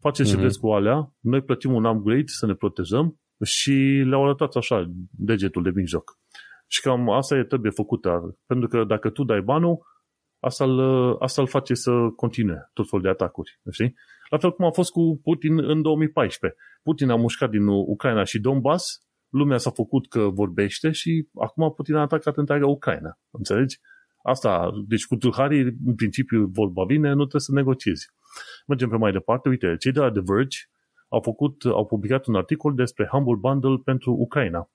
[0.00, 0.30] Faceți mm-hmm.
[0.30, 0.44] ce mhm.
[0.44, 3.72] vreți cu alea, noi plătim un upgrade să ne protejăm și
[4.06, 6.18] le-au arătat așa degetul de mijloc.
[6.66, 9.78] Și cam asta e trebuie făcută, pentru că dacă tu dai banul,
[10.40, 10.78] asta îl,
[11.18, 13.60] asta îl face să continue tot felul de atacuri.
[13.70, 13.94] Știi?
[14.28, 16.60] La fel cum a fost cu Putin în 2014.
[16.88, 21.94] Putin a mușcat din Ucraina și Donbass, lumea s-a făcut că vorbește și acum Putin
[21.94, 23.18] a atacat întreaga Ucraina.
[23.30, 23.78] Înțelegi?
[24.22, 28.06] Asta, deci cu tulharii, în principiu, vorba vine, nu trebuie să negociezi.
[28.66, 29.48] Mergem pe mai departe.
[29.48, 30.58] Uite, cei de la The Verge
[31.08, 34.70] au, făcut, au publicat un articol despre Humble Bundle pentru Ucraina.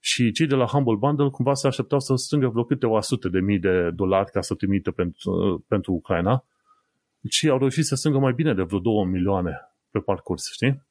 [0.00, 3.40] Și cei de la Humble Bundle cumva se așteptau să strângă vreo câteva sute de
[3.40, 6.44] mii de dolari ca să trimită pentru, pentru Ucraina
[7.28, 10.87] și au reușit să strângă mai bine de vreo 2 milioane pe parcurs, știi?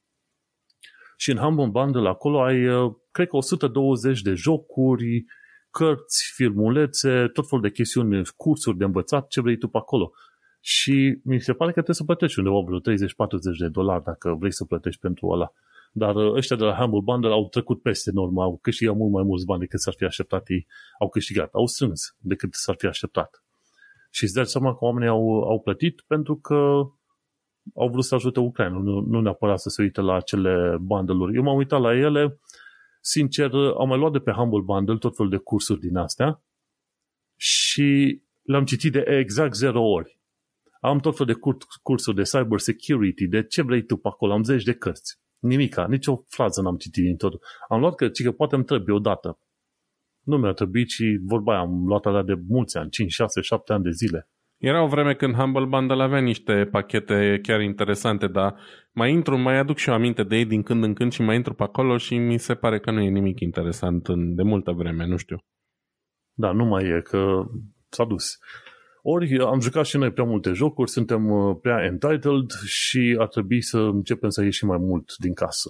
[1.19, 5.25] Și în Humble Bundle acolo ai, uh, cred că 120 de jocuri,
[5.71, 10.11] cărți, filmulețe, tot felul de chestiuni, cursuri de învățat, ce vrei tu pe acolo.
[10.61, 14.53] Și mi se pare că trebuie să plătești undeva vreo 30-40 de dolari dacă vrei
[14.53, 15.51] să plătești pentru ăla.
[15.91, 19.23] Dar uh, ăștia de la Humble Bundle au trecut peste normă, au câștigat mult mai
[19.23, 20.67] mulți bani decât s-ar fi așteptat ei.
[20.99, 23.43] Au câștigat, au strâns decât s-ar fi așteptat.
[24.11, 26.81] Și îți dai seama că oamenii au, au plătit pentru că
[27.75, 31.35] au vrut să ajute Ucraina, nu, nu neapărat să se uite la acele bundle-uri.
[31.35, 32.39] Eu m-am uitat la ele,
[33.01, 36.41] sincer, am mai luat de pe Humble Bundle tot felul de cursuri din astea
[37.35, 40.19] și le-am citit de exact zero ori.
[40.81, 41.39] Am tot felul de
[41.83, 45.19] cursuri de cyber security, de ce vrei tu pe acolo, am zeci de cărți.
[45.39, 47.33] Nimica, nicio frază n-am citit din tot.
[47.69, 49.39] Am luat că, că poate îmi trebuie odată.
[50.23, 53.73] Nu mi-a trebuit și vorba aia, am luat alea de mulți ani, 5, 6, 7
[53.73, 54.29] ani de zile.
[54.57, 58.55] Era o vreme când Humble Bundle avea niște pachete chiar interesante, dar
[58.91, 61.35] mai intru, mai aduc și eu aminte de ei din când în când și mai
[61.35, 64.71] intru pe acolo și mi se pare că nu e nimic interesant în, de multă
[64.71, 65.37] vreme, nu știu.
[66.33, 67.45] Da, nu mai e, că
[67.89, 68.37] s-a dus.
[69.01, 73.61] Ori am jucat și noi prea multe jocuri, suntem uh, prea entitled și ar trebui
[73.61, 75.69] să începem să ieșim mai mult din casă.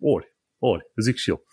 [0.00, 1.44] Ori, ori, zic și eu.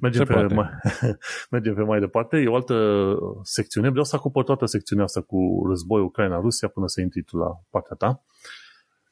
[0.00, 0.68] Mergem, pe mai,
[1.50, 2.36] mergem pe mai departe.
[2.36, 3.88] E o altă secțiune.
[3.88, 7.96] Vreau să acopăr toată secțiunea asta cu războiul Ucraina-Rusia până să intri tu la partea
[7.96, 8.24] ta.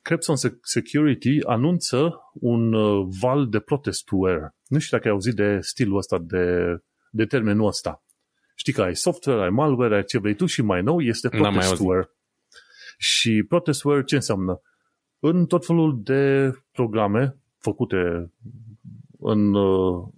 [0.03, 4.55] Crepson Security anunță un uh, val de protestware.
[4.67, 6.77] Nu știu dacă ai auzit de stilul ăsta, de,
[7.11, 8.03] de termenul ăsta.
[8.55, 12.11] Știi că ai software, ai malware, ai ce vrei tu și mai nou este protestware.
[12.99, 14.61] Și protestware ce înseamnă?
[15.19, 18.33] În tot felul de programe făcute
[19.19, 20.09] în, uh,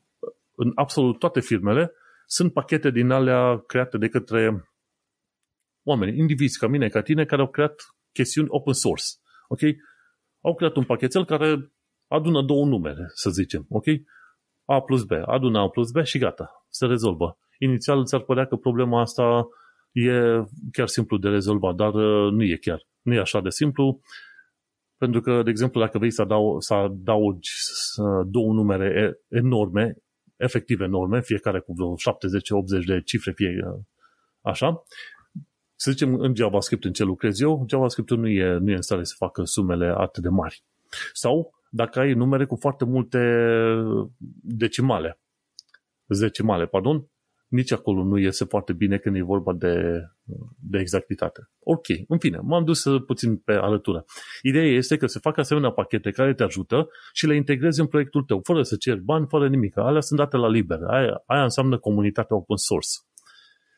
[0.55, 1.93] în absolut toate firmele,
[2.27, 4.71] sunt pachete din alea create de către
[5.83, 7.75] oameni, indivizi ca mine, ca tine, care au creat
[8.13, 9.05] chestiuni open source.
[9.49, 9.61] Ok?
[10.41, 11.73] Au creat un pachetel care
[12.07, 13.67] adună două numere, să zicem.
[13.69, 13.85] Ok?
[14.65, 15.11] A plus B.
[15.27, 16.67] Adună A plus B și gata.
[16.69, 19.49] Se rezolvă inițial ți-ar părea că problema asta
[19.93, 20.11] e
[20.73, 22.87] chiar simplu de rezolvat, dar uh, nu e chiar.
[23.03, 24.01] Nu e așa de simplu,
[24.97, 27.51] pentru că, de exemplu, dacă vrei să, adau, să adaugi
[28.27, 29.97] două numere enorme,
[30.37, 31.95] efectiv enorme, fiecare cu vreo
[32.83, 33.81] 70-80 de cifre, fie uh,
[34.41, 34.83] așa,
[35.75, 39.05] să zicem în JavaScript în ce lucrez eu, JavaScript nu e, nu e în stare
[39.05, 40.65] să facă sumele atât de mari.
[41.13, 43.19] Sau dacă ai numere cu foarte multe
[44.43, 45.21] decimale,
[46.05, 47.09] decimale, pardon,
[47.55, 50.03] nici acolo nu iese foarte bine când e vorba de,
[50.61, 51.51] de exactitate.
[51.59, 54.05] Ok, în fine, m-am dus puțin pe alătură.
[54.43, 58.23] Ideea este că se fac asemenea pachete care te ajută și le integrezi în proiectul
[58.23, 59.77] tău, fără să ceri bani, fără nimic.
[59.77, 60.79] Alea sunt date la liber.
[60.83, 62.89] Aia, aia înseamnă comunitatea open source.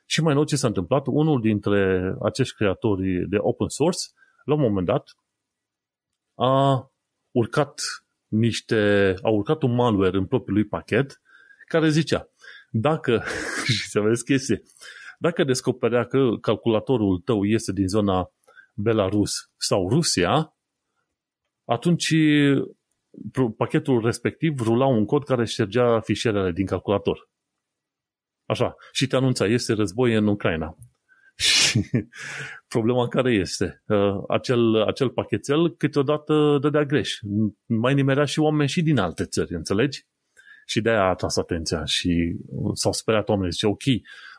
[0.07, 3.99] Și mai nou ce s-a întâmplat, unul dintre acești creatori de open source,
[4.45, 5.17] la un moment dat,
[6.35, 6.87] a
[7.31, 7.81] urcat
[8.27, 11.21] niște, a urcat un malware în propriul lui pachet
[11.67, 12.29] care zicea,
[12.81, 13.25] dacă,
[13.77, 14.63] și să vezi chestie,
[15.19, 18.31] dacă descoperea că calculatorul tău este din zona
[18.75, 20.57] Belarus sau Rusia,
[21.65, 22.15] atunci
[23.57, 27.31] pachetul respectiv rula un cod care ștergea fișierele din calculator.
[28.47, 28.75] Așa.
[28.93, 30.77] Și te anunța, este război în Ucraina.
[31.37, 31.81] Și
[32.69, 33.83] problema care este?
[33.87, 37.19] Uh, acel, acel pachetel câteodată dădea greș.
[37.67, 40.07] Mai nimerea și oameni și din alte țări, înțelegi?
[40.69, 42.37] Și de-aia a atras atenția și
[42.73, 43.53] s-au speriat oamenii.
[43.53, 43.83] Zice, ok,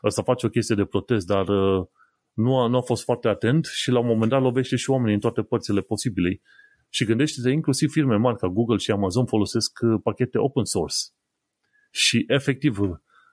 [0.04, 1.86] ăsta face o chestie de protest, dar uh,
[2.32, 5.14] nu a, nu a fost foarte atent și la un moment dat lovește și oamenii
[5.14, 6.40] în toate părțile posibile.
[6.88, 10.96] Și gândește-te, inclusiv firme mari ca Google și Amazon folosesc uh, pachete open source.
[11.90, 12.78] Și efectiv,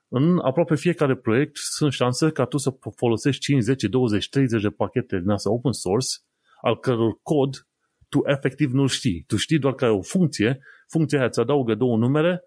[0.08, 4.68] în aproape fiecare proiect sunt șanse ca tu să folosești 5, 10, 20, 30 de
[4.68, 6.08] pachete din asta open source,
[6.60, 7.66] al căror cod
[8.08, 9.24] tu efectiv nu știi.
[9.26, 12.42] Tu știi doar că ai o funcție, funcția aia îți adaugă două numere,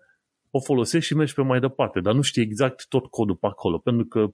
[0.52, 3.78] o folosești și mergi pe mai departe, dar nu știi exact tot codul pe acolo,
[3.78, 4.28] pentru că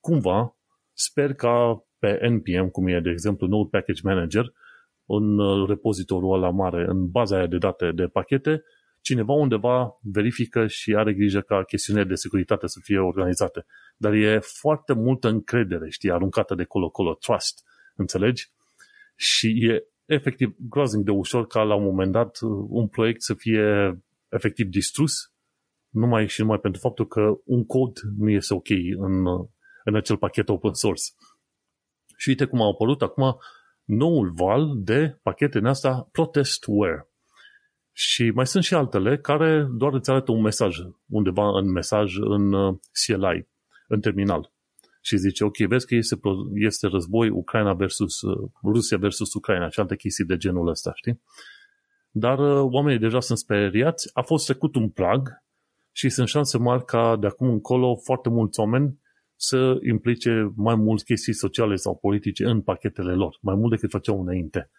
[0.00, 0.56] cumva
[0.92, 4.52] sper ca pe NPM, cum e de exemplu Node Package Manager,
[5.06, 8.62] în uh, repozitorul ăla mare, în baza aia de date de pachete,
[9.00, 13.66] cineva undeva verifică și are grijă ca chestiunile de securitate să fie organizate.
[13.96, 17.62] Dar e foarte multă încredere, știi, aruncată de colo-colo, trust,
[17.96, 18.50] înțelegi?
[19.16, 23.98] Și e efectiv groaznic de ușor ca la un moment dat un proiect să fie
[24.28, 25.32] efectiv distrus
[25.90, 29.26] numai și numai pentru faptul că un cod nu este ok în,
[29.84, 31.02] în acel pachet open source.
[32.16, 33.38] Și uite cum a apărut acum
[33.84, 37.08] noul val de pachete în asta protestware.
[37.92, 40.76] Și mai sunt și altele care doar îți arată un mesaj
[41.08, 43.48] undeva în mesaj în uh, CLI,
[43.88, 44.52] în terminal.
[45.00, 46.16] Și zice, ok, vezi că este,
[46.54, 51.20] este război Ucraina versus uh, Rusia versus Ucraina și alte chestii de genul ăsta, știi?
[52.10, 55.44] Dar uh, oamenii deja sunt speriați, a fost trecut un prag
[55.96, 59.00] și sunt șanse mari ca de acum încolo foarte mulți oameni
[59.36, 64.20] să implice mai mult chestii sociale sau politice în pachetele lor, mai mult decât făceau
[64.20, 64.70] înainte.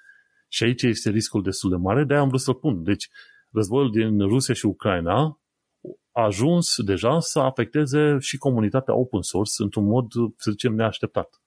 [0.48, 2.84] Și aici este riscul destul de mare, de-aia am vrut să pun.
[2.84, 3.10] Deci,
[3.52, 5.40] războiul din Rusia și Ucraina
[6.12, 11.42] a ajuns deja să afecteze și comunitatea open source într-un mod, să zicem, neașteptat.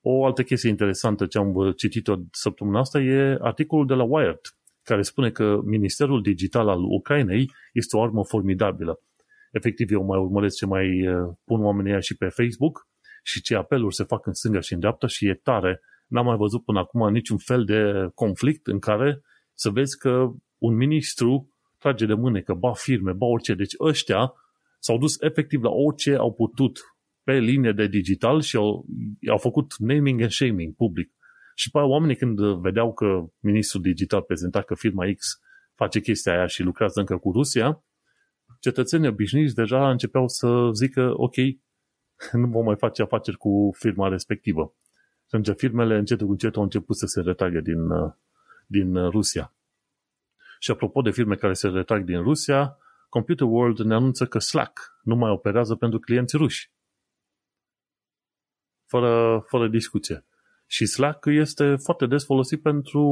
[0.00, 4.40] O altă chestie interesantă ce am citit-o săptămâna asta e articolul de la Wired,
[4.90, 9.00] care spune că Ministerul Digital al Ucrainei este o armă formidabilă.
[9.52, 12.88] Efectiv, eu mai urmăresc ce mai uh, pun oamenii și pe Facebook
[13.22, 16.36] și ce apeluri se fac în stânga și în dreapta și e tare n-am mai
[16.36, 19.20] văzut până acum niciun fel de conflict în care
[19.54, 23.54] să vezi că un ministru trage de mânecă, ba firme, ba orice.
[23.54, 24.32] Deci ăștia
[24.78, 26.78] s-au dus efectiv la orice au putut
[27.22, 28.86] pe linie de digital și au,
[29.30, 31.10] au făcut naming and shaming public.
[31.54, 35.40] Și pe oamenii când vedeau că ministrul digital prezenta că firma X
[35.74, 37.84] face chestia aia și lucrează încă cu Rusia,
[38.60, 41.34] cetățenii obișnuiți deja începeau să zică, ok,
[42.32, 44.74] nu vom mai face afaceri cu firma respectivă.
[45.28, 48.12] Și atunci firmele încetul cu încetul au început să se retragă din, uh,
[48.66, 49.54] din uh, Rusia.
[50.58, 54.98] Și apropo de firme care se retrag din Rusia, Computer World ne anunță că Slack
[55.02, 56.72] nu mai operează pentru clienți ruși.
[58.86, 60.24] Fără, fără discuție.
[60.72, 63.02] Și Slack este foarte des folosit pentru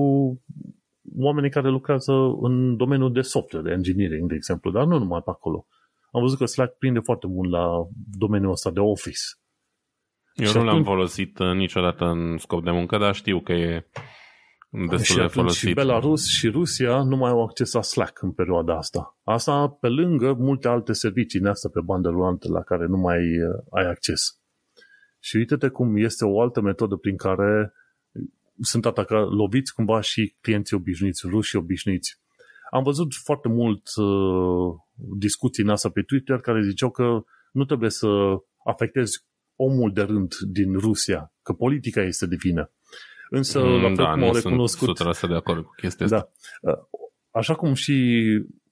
[1.16, 5.30] oamenii care lucrează în domeniul de software, de engineering, de exemplu, dar nu numai pe
[5.30, 5.66] acolo.
[6.10, 7.68] Am văzut că Slack prinde foarte mult la
[8.18, 9.20] domeniul ăsta de Office.
[10.34, 13.86] Eu nu l-am folosit uh, niciodată în scop de muncă, dar știu că e
[14.70, 15.68] destul și de folosit.
[15.68, 19.18] Și Belarus și Rusia nu mai au acces la Slack în perioada asta.
[19.24, 23.18] Asta pe lângă multe alte servicii în asta pe bandă rulantă la care nu mai
[23.18, 24.37] uh, ai acces.
[25.18, 27.72] Și uite-te cum este o altă metodă prin care
[28.60, 32.20] sunt atacați, loviți cumva și clienții obișnuiți, ruși obișnuiți.
[32.70, 34.74] Am văzut foarte mult uh,
[35.18, 38.08] discuții în asta pe Twitter care ziceau că nu trebuie să
[38.64, 42.70] afectezi omul de rând din Rusia, că politica este de vină.
[43.30, 44.96] Însă, mm, la fel da, cum au recunoscut...
[44.96, 46.32] Sunt de acord cu chestia da, asta.
[47.30, 48.24] Așa cum și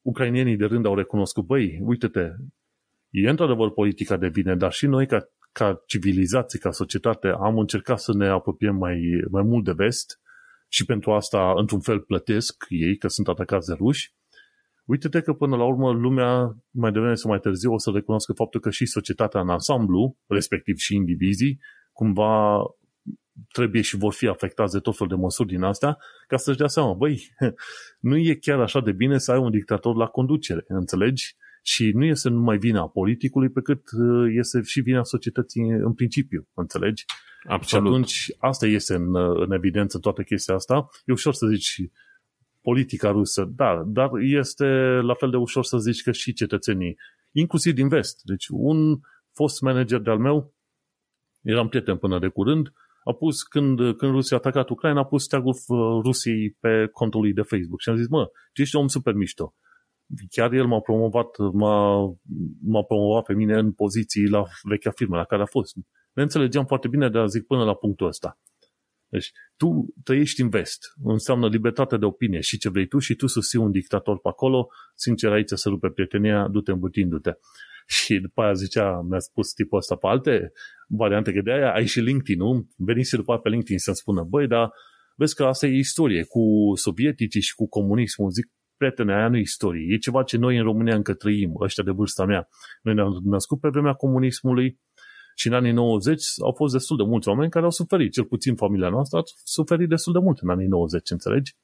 [0.02, 2.30] ucrainienii de rând au recunoscut, băi, uite-te,
[3.10, 5.28] e într-adevăr politica de vine, dar și noi ca,
[5.58, 9.00] ca civilizație, ca societate, am încercat să ne apropiem mai,
[9.30, 10.20] mai mult de vest
[10.68, 14.14] și pentru asta, într-un fel, plătesc ei, că sunt atacați de ruși.
[14.84, 18.60] uite-te că până la urmă lumea mai devreme sau mai târziu o să recunoască faptul
[18.60, 21.60] că și societatea în ansamblu, respectiv și indivizii,
[21.92, 22.62] cumva
[23.52, 26.66] trebuie și vor fi afectați de tot felul de măsuri din astea, ca să-și dea
[26.66, 27.34] seama, băi,
[28.08, 31.36] nu e chiar așa de bine să ai un dictator la conducere, înțelegi?
[31.68, 36.48] Și nu este numai vina politicului, pe cât uh, este și vina societății în principiu,
[36.54, 37.04] înțelegi?
[37.46, 37.86] Absolut.
[37.86, 40.88] Și atunci asta este în, în evidență toată chestia asta.
[41.04, 41.90] E ușor să zici
[42.60, 44.64] politica rusă, da, dar este
[45.02, 46.96] la fel de ușor să zici că și cetățenii,
[47.32, 48.20] inclusiv din vest.
[48.22, 48.98] Deci un
[49.32, 50.54] fost manager de-al meu,
[51.42, 52.72] eram prieten până de curând,
[53.04, 57.20] a pus, când, când Rusia a atacat Ucraina, a pus steagul uh, Rusiei pe contul
[57.20, 59.54] lui de Facebook și am zis, mă, tu ești om super mișto.
[60.30, 62.04] Chiar el m-a promovat, m-a,
[62.62, 65.74] m-a promovat pe mine în poziții la vechea firmă la care a fost.
[66.12, 68.38] Ne înțelegeam foarte bine, dar zic până la punctul ăsta.
[69.08, 73.26] Deci, tu trăiești în vest, înseamnă libertate de opinie și ce vrei tu și tu
[73.26, 77.32] susții un dictator pe acolo, sincer aici să rupe prietenia, du-te îmbătindu-te.
[77.86, 80.52] Și după aia zicea, mi-a spus tipul ăsta pe alte
[80.88, 82.66] variante, că de aia ai și LinkedIn, nu?
[82.76, 84.70] Veniți după aia pe LinkedIn să-mi spună, băi, dar
[85.16, 89.40] vezi că asta e istorie, cu sovieticii și cu comunismul, zic, prietene, aia nu e
[89.40, 92.48] istorie, e ceva ce noi în România încă trăim, ăștia de vârsta mea.
[92.82, 94.78] Noi ne-am născut pe vremea comunismului,
[95.38, 98.54] și în anii 90 au fost destul de mulți oameni care au suferit, cel puțin
[98.54, 101.56] familia noastră a suferit destul de mult în anii 90, înțelegi?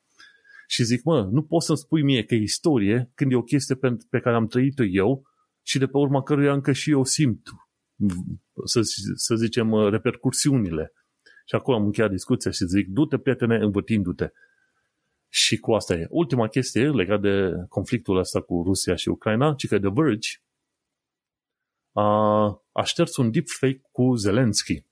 [0.66, 3.74] Și zic, mă, nu poți să-mi spui mie că e istorie când e o chestie
[3.74, 5.22] pe, pe care am trăit-o eu
[5.62, 7.48] și de pe urma căruia încă și eu simt,
[8.64, 8.80] să,
[9.14, 10.92] să zicem, repercursiunile.
[11.44, 14.28] Și acolo am încheiat discuția și zic, du-te, prietene, învârtindu-te.
[15.34, 16.06] Și cu asta e.
[16.10, 20.28] Ultima chestie legat de conflictul ăsta cu Rusia și Ucraina, ci că The Verge
[21.92, 22.06] a,
[22.72, 24.86] a șters un deepfake cu Zelensky.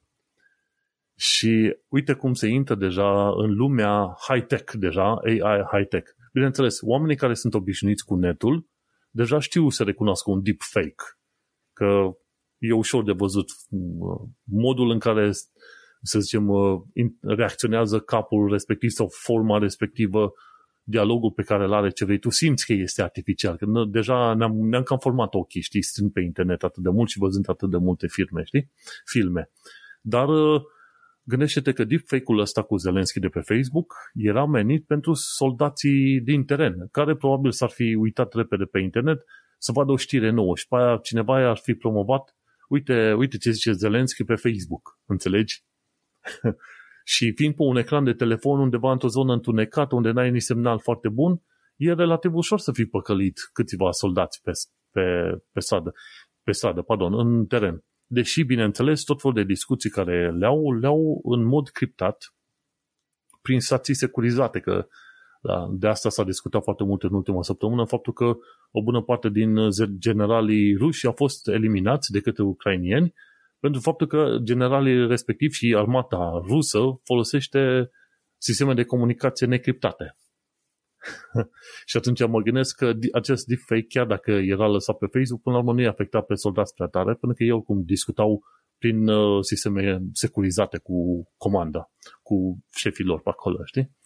[1.16, 6.10] Și uite cum se intră deja în lumea high-tech, deja, AI high-tech.
[6.32, 8.68] Bineînțeles, oamenii care sunt obișnuiți cu netul,
[9.10, 11.04] deja știu să recunoască un deepfake.
[11.72, 12.10] Că
[12.58, 15.30] e ușor de văzut uh, modul în care,
[16.02, 16.80] să zicem, uh,
[17.20, 20.32] reacționează capul respectiv sau forma respectivă
[20.82, 23.56] dialogul pe care îl are ce vrei tu, simți că este artificial.
[23.56, 27.18] Că deja ne-am, ne-am cam format ochii, știi, stând pe internet atât de mult și
[27.18, 28.70] văzând atât de multe filme, știi?
[29.04, 29.50] Filme.
[30.00, 30.60] Dar uh,
[31.22, 36.88] gândește-te că deepfake-ul ăsta cu Zelensky de pe Facebook era menit pentru soldații din teren,
[36.90, 39.24] care probabil s-ar fi uitat repede pe internet
[39.58, 42.36] să vadă o știre nouă și pe aia cineva ar fi promovat
[42.68, 45.64] uite, uite ce zice Zelensky pe Facebook, înțelegi?
[47.04, 50.78] Și fiind pe un ecran de telefon undeva într-o zonă întunecată, unde n-ai nici semnal
[50.78, 51.42] foarte bun,
[51.76, 54.50] e relativ ușor să fii păcălit câțiva soldați pe,
[54.90, 55.02] pe,
[55.52, 55.92] pe stradă,
[56.42, 57.84] pe stradă, pardon, în teren.
[58.06, 62.34] Deși, bineînțeles, tot felul de discuții care le-au, le-au în mod criptat
[63.42, 64.86] prin stații securizate, că
[65.42, 68.36] da, de asta s-a discutat foarte mult în ultima săptămână, faptul că
[68.70, 69.56] o bună parte din
[69.98, 73.14] generalii ruși au fost eliminați de către ucrainieni
[73.60, 77.90] pentru faptul că generalii respectiv și armata rusă folosește
[78.38, 80.16] sisteme de comunicație necriptate.
[81.90, 85.62] și atunci mă gândesc că acest deepfake, chiar dacă era lăsat pe Facebook, până la
[85.62, 88.42] urmă nu i afecta pe soldați prea tare, pentru că ei oricum discutau
[88.78, 91.90] prin uh, sisteme securizate cu comanda,
[92.22, 93.96] cu șefii lor pe acolo, știi?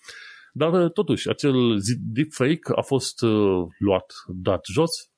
[0.52, 5.13] Dar uh, totuși, acel deepfake a fost uh, luat, dat jos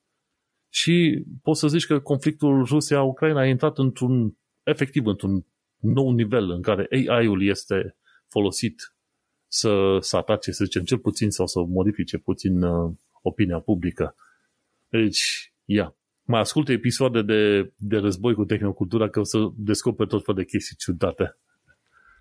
[0.77, 5.47] și poți să zici că conflictul Rusia-Ucraina a intrat într-un, efectiv, într-un
[5.81, 7.97] nou nivel în care AI-ul este
[8.29, 8.95] folosit
[9.47, 14.15] să, să atace, să zicem, cel puțin sau să modifice puțin uh, opinia publică.
[14.89, 20.25] Deci, ia, mai ascultă episoade de, de război cu tehnocultura că o să descoperi tot
[20.25, 21.39] felul de chestii ciudate.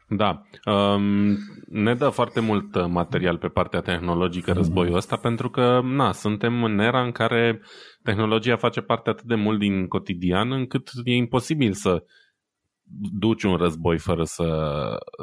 [0.07, 0.41] Da.
[0.65, 1.37] Um,
[1.67, 4.59] ne dă foarte mult uh, material pe partea tehnologică mhm.
[4.59, 7.61] războiul ăsta pentru că, na, suntem în era în care
[8.03, 12.03] tehnologia face parte atât de mult din cotidian încât e imposibil să
[13.19, 14.47] duci un război fără să,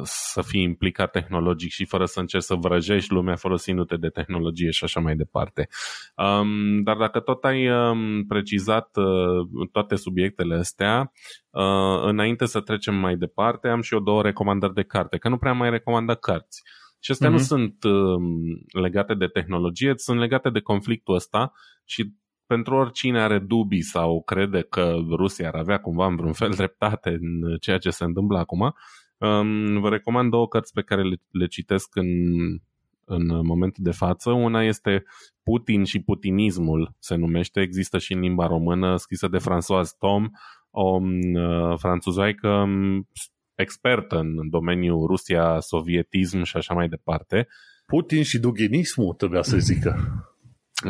[0.03, 4.83] să fii implicat tehnologic și fără să încerci să vrăjești lumea folosindu-te de tehnologie și
[4.83, 5.67] așa mai departe.
[6.15, 11.11] Um, dar dacă tot ai um, precizat uh, toate subiectele astea,
[11.49, 15.37] uh, înainte să trecem mai departe, am și eu două recomandări de carte, că nu
[15.37, 16.63] prea mai recomandă cărți.
[16.99, 17.31] Și astea mm-hmm.
[17.31, 17.45] nu mhm.
[17.45, 18.21] sunt uh,
[18.81, 21.53] legate de tehnologie, sunt legate de conflictul ăsta
[21.85, 22.13] și
[22.53, 27.09] pentru oricine are dubii sau crede că Rusia ar avea cumva în vreun fel dreptate
[27.09, 28.59] în ceea ce se întâmplă acum,
[29.17, 32.07] um, vă recomand două cărți pe care le, le citesc în,
[33.05, 34.31] în momentul de față.
[34.31, 35.03] Una este
[35.43, 40.29] Putin și putinismul, se numește, există și în limba română, scrisă de François Tom,
[40.71, 43.07] o uh, franțuzoaică um,
[43.55, 47.47] expertă în domeniul Rusia, sovietism și așa mai departe.
[47.85, 49.95] Putin și duginismul, trebuia să zică.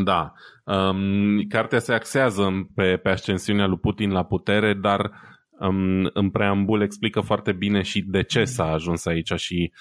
[0.04, 0.34] Da.
[0.64, 5.12] Um, cartea se axează pe, pe ascensiunea lui Putin la putere, dar
[5.60, 9.72] um, în preambul explică foarte bine și de ce s-a ajuns aici și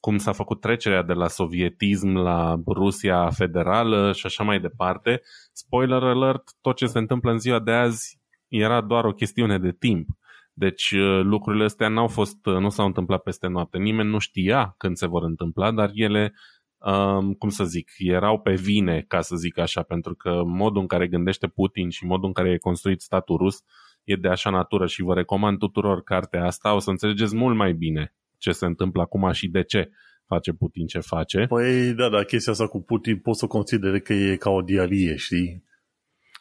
[0.00, 5.20] cum s-a făcut trecerea de la sovietism la Rusia federală și așa mai departe.
[5.52, 9.72] Spoiler alert, tot ce se întâmplă în ziua de azi era doar o chestiune de
[9.78, 10.08] timp.
[10.52, 13.78] Deci uh, lucrurile astea n-au fost, uh, nu s-au întâmplat peste noapte.
[13.78, 16.34] Nimeni nu știa când se vor întâmpla, dar ele,
[16.78, 20.86] um, cum să zic, erau pe vine, ca să zic așa, pentru că modul în
[20.86, 23.62] care gândește Putin și modul în care e construit statul rus
[24.04, 27.72] e de așa natură și vă recomand tuturor cartea asta, o să înțelegeți mult mai
[27.72, 29.90] bine ce se întâmplă acum și de ce
[30.26, 31.46] face Putin ce face.
[31.48, 35.16] Păi, da, da, chestia asta cu Putin poți să considere că e ca o dialie,
[35.16, 35.64] știi?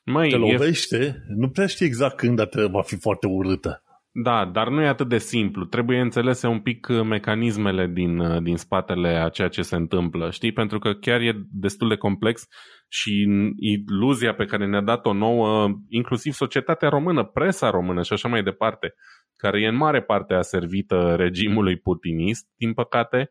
[0.06, 1.34] Măi, Te lovește, e...
[1.36, 3.84] nu prea știi exact când, dar va fi foarte urâtă.
[4.20, 5.66] Da, dar nu e atât de simplu.
[5.66, 10.30] Trebuie înțelese un pic uh, mecanismele din, uh, din spatele a ceea ce se întâmplă,
[10.32, 10.52] știi?
[10.52, 12.48] Pentru că chiar e destul de complex
[12.88, 13.28] și
[13.60, 18.94] iluzia pe care ne-a dat-o nouă, inclusiv societatea română, presa română și așa mai departe,
[19.36, 23.28] care e în mare parte aservită regimului putinist, din păcate, um,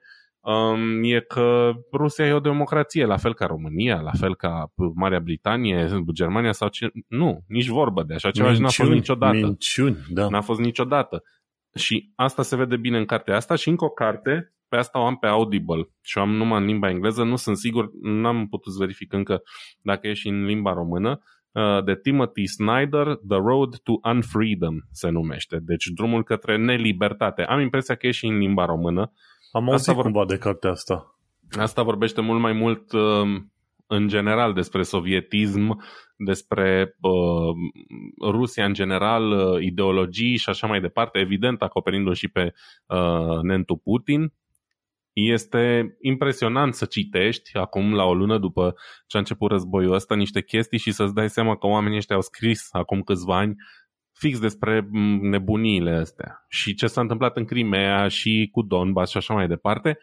[1.02, 5.88] e că Rusia e o democrație, la fel ca România, la fel ca Marea Britanie,
[6.12, 6.90] Germania sau ce...
[7.08, 9.36] Nu, nici vorbă de așa ceva minciuni, și n-a fost niciodată.
[9.36, 10.28] Minciuni, da.
[10.28, 11.22] N-a fost niciodată.
[11.74, 15.06] Și asta se vede bine în cartea asta și încă o carte, pe asta o
[15.06, 18.72] am pe Audible și o am numai în limba engleză, nu sunt sigur, n-am putut
[18.72, 19.42] să verific încă
[19.80, 21.20] dacă e și în limba română,
[21.52, 27.42] uh, de Timothy Snyder, The Road to Unfreedom se numește, deci drumul către nelibertate.
[27.42, 29.12] Am impresia că e și în limba română,
[29.56, 30.02] am auzit vor...
[30.02, 31.18] cumva de cartea asta.
[31.58, 33.42] Asta vorbește mult mai mult uh,
[33.86, 35.82] în general despre sovietism,
[36.16, 42.52] despre uh, Rusia în general, uh, ideologii și așa mai departe, evident acoperindu-l și pe
[42.86, 44.32] uh, Nentu Putin.
[45.12, 48.74] Este impresionant să citești acum la o lună după
[49.06, 52.22] ce a început războiul ăsta niște chestii și să-ți dai seama că oamenii ăștia au
[52.22, 53.54] scris acum câțiva ani
[54.18, 54.88] fix despre
[55.20, 59.98] nebuniile astea și ce s-a întâmplat în Crimea și cu Donbass și așa mai departe.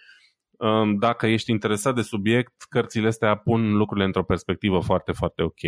[0.51, 5.61] Um, dacă ești interesat de subiect, cărțile astea pun lucrurile într-o perspectivă foarte, foarte ok.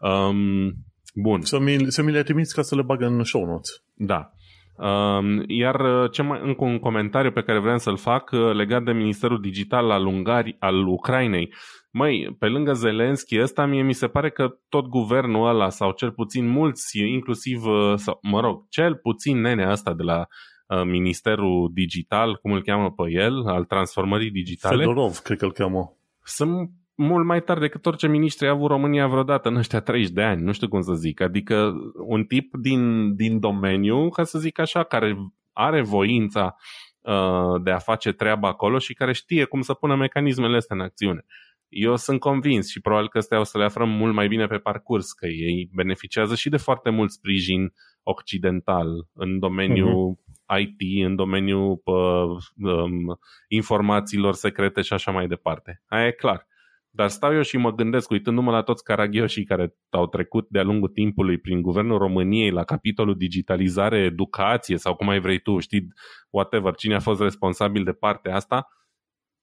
[0.00, 0.72] Um,
[1.14, 1.40] bun.
[1.40, 3.70] Să mi, să mi le trimiți ca să le bag în show notes.
[3.94, 4.30] Da.
[4.76, 8.82] Um, iar uh, ce mai, încă un comentariu pe care vreau să-l fac uh, legat
[8.82, 11.52] de Ministerul Digital al, Ungari, al Ucrainei.
[11.92, 16.12] Măi, pe lângă Zelenski ăsta, mie mi se pare că tot guvernul ăla, sau cel
[16.12, 20.26] puțin mulți, inclusiv, uh, sau, mă rog, cel puțin nenea ăsta de la
[20.66, 24.76] uh, Ministerul Digital, cum îl cheamă pe el, al transformării digitale.
[24.76, 25.96] Fedorov, cred că îl cheamă.
[26.22, 30.22] Sunt mult mai tare decât orice ministru a avut România vreodată în ăștia 30 de
[30.22, 31.20] ani, nu știu cum să zic.
[31.20, 31.72] Adică
[32.06, 35.16] un tip din, din domeniu, ca să zic așa, care
[35.52, 36.56] are voința
[37.00, 40.82] uh, de a face treaba acolo și care știe cum să pună mecanismele astea în
[40.82, 41.24] acțiune.
[41.70, 44.58] Eu sunt convins și probabil că astea o să le aflăm mult mai bine pe
[44.58, 50.60] parcurs, că ei beneficiază și de foarte mult sprijin occidental în domeniul uh-huh.
[50.60, 53.18] IT, în domeniul uh, um,
[53.48, 55.82] informațiilor secrete și așa mai departe.
[55.86, 56.48] Aia e clar.
[56.92, 60.88] Dar stau eu și mă gândesc, uitându-mă la toți caragioșii care au trecut de-a lungul
[60.88, 65.86] timpului prin Guvernul României la capitolul digitalizare, educație sau cum ai vrei tu, știi,
[66.30, 68.68] whatever, cine a fost responsabil de partea asta,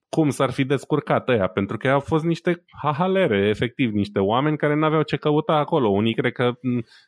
[0.10, 4.76] cum s-ar fi descurcat ăia, pentru că au fost niște hahalere, efectiv, niște oameni care
[4.76, 5.88] n-aveau ce căuta acolo.
[5.88, 6.54] Unii cred că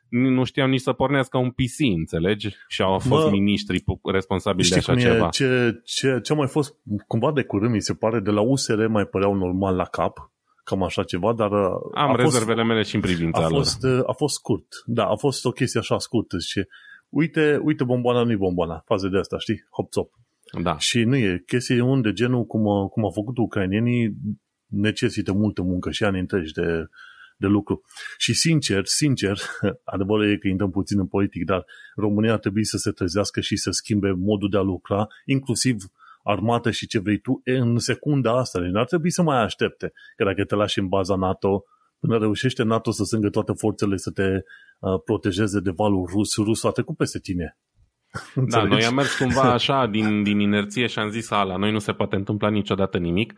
[0.10, 2.56] nu știau nici să pornească un PC, înțelegi?
[2.68, 5.30] Și au fost Bă, miniștri responsabili de așa ceva.
[5.30, 6.76] Ce, ce, ce a mai fost
[7.08, 10.32] cumva de curând, mi se pare, de la USR mai păreau normal la cap,
[10.64, 11.52] cam așa ceva, dar...
[11.52, 14.00] Uh, Am a rezervele fost, mele și în privința a fost, lor.
[14.00, 16.68] Uh, a fost scurt, da, a fost o chestie așa scurtă și
[17.10, 19.64] uite, uite bomboana, nu-i bomboana, faze de asta, știi?
[19.72, 20.10] Hop-top.
[20.62, 20.78] Da.
[20.78, 24.16] Și nu e chestie unde genul cum, a, cum au făcut ucrainienii
[24.66, 26.88] necesită multă muncă și ani întregi de,
[27.38, 27.82] de lucru.
[28.18, 29.40] Și sincer, sincer,
[29.84, 33.56] adevărul e că intrăm puțin în politic, dar România ar trebui să se trezească și
[33.56, 35.76] să schimbe modul de a lucra, inclusiv
[36.24, 38.60] armată și ce vrei tu, e în secunda asta.
[38.60, 39.92] Deci ar trebui să mai aștepte.
[40.16, 41.64] Că dacă te lași în baza NATO,
[42.00, 44.28] până reușește NATO să sângă toate forțele să te
[44.80, 47.58] uh, protejeze de valul rus, rusul a trecut peste tine.
[48.52, 51.80] Da, noi am mers cumva așa din, din inerție și am zis, ala, noi nu
[51.80, 53.34] se poate întâmpla niciodată nimic.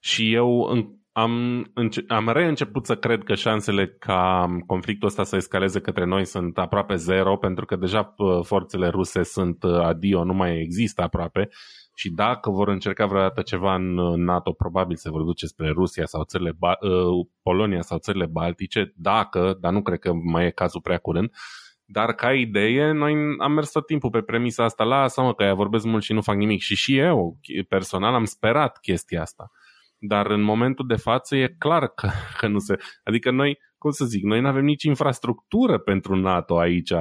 [0.00, 0.68] Și eu
[1.12, 1.72] am,
[2.08, 6.94] am reînceput să cred că șansele ca conflictul ăsta să escaleze către noi sunt aproape
[6.94, 11.48] zero, pentru că deja forțele ruse sunt adio, nu mai există aproape.
[11.94, 16.24] Și dacă vor încerca vreodată ceva în NATO, probabil se vor duce spre Rusia sau
[16.24, 16.78] țările ba-
[17.42, 21.30] Polonia sau țările Baltice, dacă, dar nu cred că mai e cazul prea curând,
[21.88, 25.84] dar ca idee, noi am mers tot timpul pe premisa asta, lasă-mă că aia vorbesc
[25.84, 26.60] mult și nu fac nimic.
[26.60, 29.50] Și și eu, personal, am sperat chestia asta.
[29.98, 32.08] dar în momentul de față e clar că,
[32.38, 32.76] că nu se...
[33.04, 36.92] Adică noi, cum să zic, noi nu avem nici infrastructură pentru NATO aici.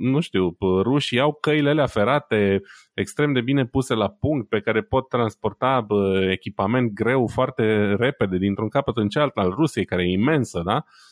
[0.00, 2.60] Nu știu, rușii au căile alea ferate
[2.94, 5.86] extrem de bine puse la punct pe care pot transporta
[6.30, 10.84] echipament greu foarte repede dintr-un capăt în cealalt al Rusiei, care e imensă, da?
[10.86, 11.09] Uh,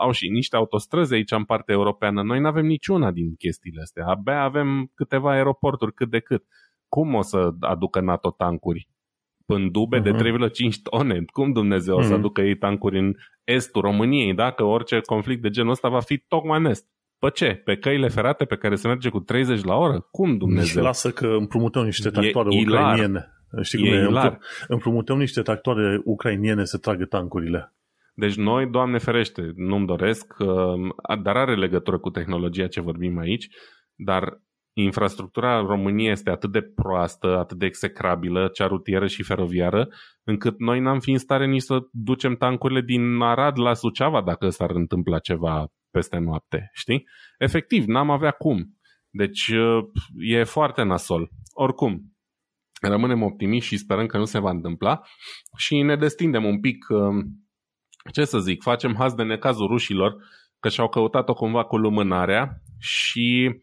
[0.00, 2.22] au și niște autostrăzi aici în partea europeană.
[2.22, 4.06] Noi nu avem niciuna din chestiile astea.
[4.06, 6.44] Abia avem câteva aeroporturi cât de cât.
[6.88, 8.88] Cum o să aducă NATO tancuri?
[9.46, 10.02] pândube uh-huh.
[10.02, 10.82] de 3,5 mhm.
[10.82, 11.24] tone.
[11.32, 11.98] Cum Dumnezeu uh-huh.
[11.98, 12.18] o să mhm.
[12.18, 13.14] aducă ei tancuri în
[13.44, 16.86] estul României, dacă orice conflict de genul ăsta va fi tocmai în est?
[17.18, 17.60] Pe ce?
[17.64, 20.06] Pe căile ferate pe care se merge cu 30 la oră?
[20.10, 20.66] Cum Dumnezeu?
[20.66, 23.30] Și lasă că împrumutăm niște tractoare e ucrainiene.
[23.62, 24.26] Știi cum e?
[24.26, 24.38] e?
[24.68, 27.75] Împrumutăm niște tractoare ucrainiene să tragă tancurile.
[28.18, 33.48] Deci noi, Doamne ferește, nu-mi doresc, uh, dar are legătură cu tehnologia ce vorbim aici,
[33.94, 34.40] dar
[34.72, 39.88] infrastructura în România este atât de proastă, atât de execrabilă, cea rutieră și feroviară,
[40.24, 44.48] încât noi n-am fi în stare nici să ducem tancurile din Arad la Suceava dacă
[44.48, 47.04] s-ar întâmpla ceva peste noapte, știi?
[47.38, 48.76] Efectiv, n-am avea cum.
[49.10, 49.84] Deci uh,
[50.18, 51.28] e foarte nasol.
[51.52, 52.16] Oricum,
[52.80, 55.00] rămânem optimiști și sperăm că nu se va întâmpla
[55.56, 57.24] și ne destindem un pic, uh,
[58.12, 60.16] ce să zic, facem haz de necazul rușilor
[60.60, 63.60] că și-au căutat-o cumva cu lumânarea și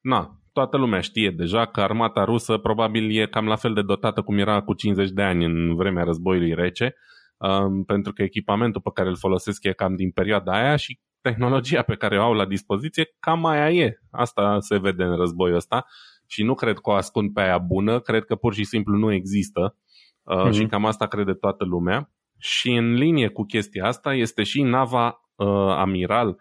[0.00, 4.22] na, toată lumea știe deja că armata rusă probabil e cam la fel de dotată
[4.22, 6.94] cum era cu 50 de ani în vremea războiului rece,
[7.36, 11.82] um, pentru că echipamentul pe care îl folosesc e cam din perioada aia și tehnologia
[11.82, 13.98] pe care o au la dispoziție cam aia e.
[14.10, 15.86] Asta se vede în războiul ăsta
[16.26, 19.12] și nu cred că o ascund pe aia bună, cred că pur și simplu nu
[19.12, 19.76] există
[20.22, 20.52] uh, mm-hmm.
[20.52, 22.10] și cam asta crede toată lumea.
[22.44, 26.38] Și în linie cu chestia asta este și nava uh, amiral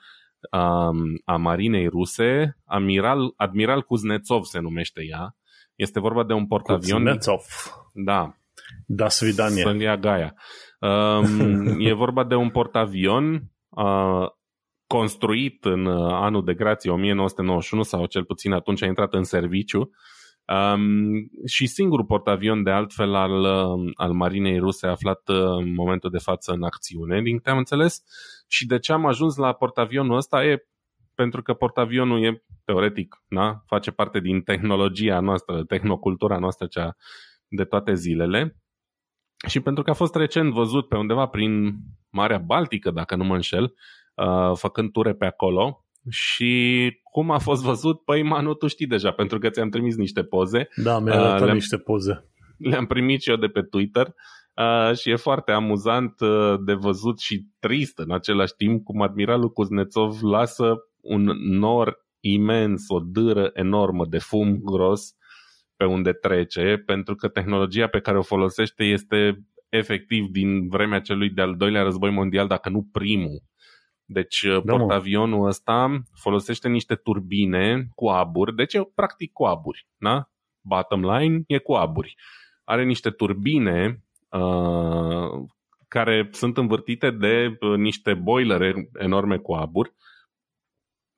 [0.50, 0.92] a,
[1.26, 5.36] a marinei ruse, Amiral, Admiral Kuznetsov se numește ea.
[5.76, 7.04] Este vorba de un portavion.
[7.04, 7.42] Kuznetsov.
[7.94, 8.36] Da.
[8.86, 9.64] Da, svidanie.
[9.64, 10.34] Să ia Gaia.
[10.80, 14.28] Um, e vorba de un portavion uh,
[14.88, 19.92] construit în anul de grație 1991 sau cel puțin atunci a intrat în serviciu
[20.48, 23.46] Um, și singurul portavion de altfel al,
[23.94, 28.04] al marinei ruse aflat în momentul de față în acțiune, din câte am înțeles.
[28.48, 30.66] Și de ce am ajuns la portavionul ăsta e
[31.16, 33.64] pentru că portavionul e teoretic, da?
[33.66, 36.96] face parte din tehnologia noastră, tehnocultura noastră cea
[37.48, 38.58] de toate zilele.
[39.48, 41.76] Și pentru că a fost recent văzut pe undeva prin
[42.10, 43.74] Marea Baltică, dacă nu mă înșel,
[44.16, 49.12] uh, făcând ture pe acolo, și cum a fost văzut, păi Manu, tu știi deja,
[49.12, 50.68] pentru că ți-am trimis niște poze.
[50.76, 52.26] Da, mi-a arătat uh, niște poze.
[52.58, 54.08] Le-am primit și eu de pe Twitter
[54.56, 59.50] uh, și e foarte amuzant uh, de văzut și trist în același timp cum admiralul
[59.50, 65.16] Kuznetsov lasă un nor imens, o dâră enormă de fum gros
[65.76, 71.30] pe unde trece, pentru că tehnologia pe care o folosește este efectiv din vremea celui
[71.30, 73.42] de-al doilea război mondial, dacă nu primul.
[74.12, 75.48] Deci da, portavionul mă.
[75.48, 79.88] ăsta folosește niște turbine cu aburi, deci e practic cu aburi.
[79.98, 80.30] Da?
[80.62, 82.16] Bottom line e cu aburi.
[82.64, 85.46] Are niște turbine uh,
[85.88, 89.94] care sunt învârtite de uh, niște boilere enorme cu aburi.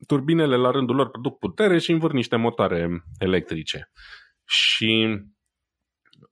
[0.07, 3.91] Turbinele la rândul lor produc putere și învârt niște motoare electrice.
[4.45, 5.21] Și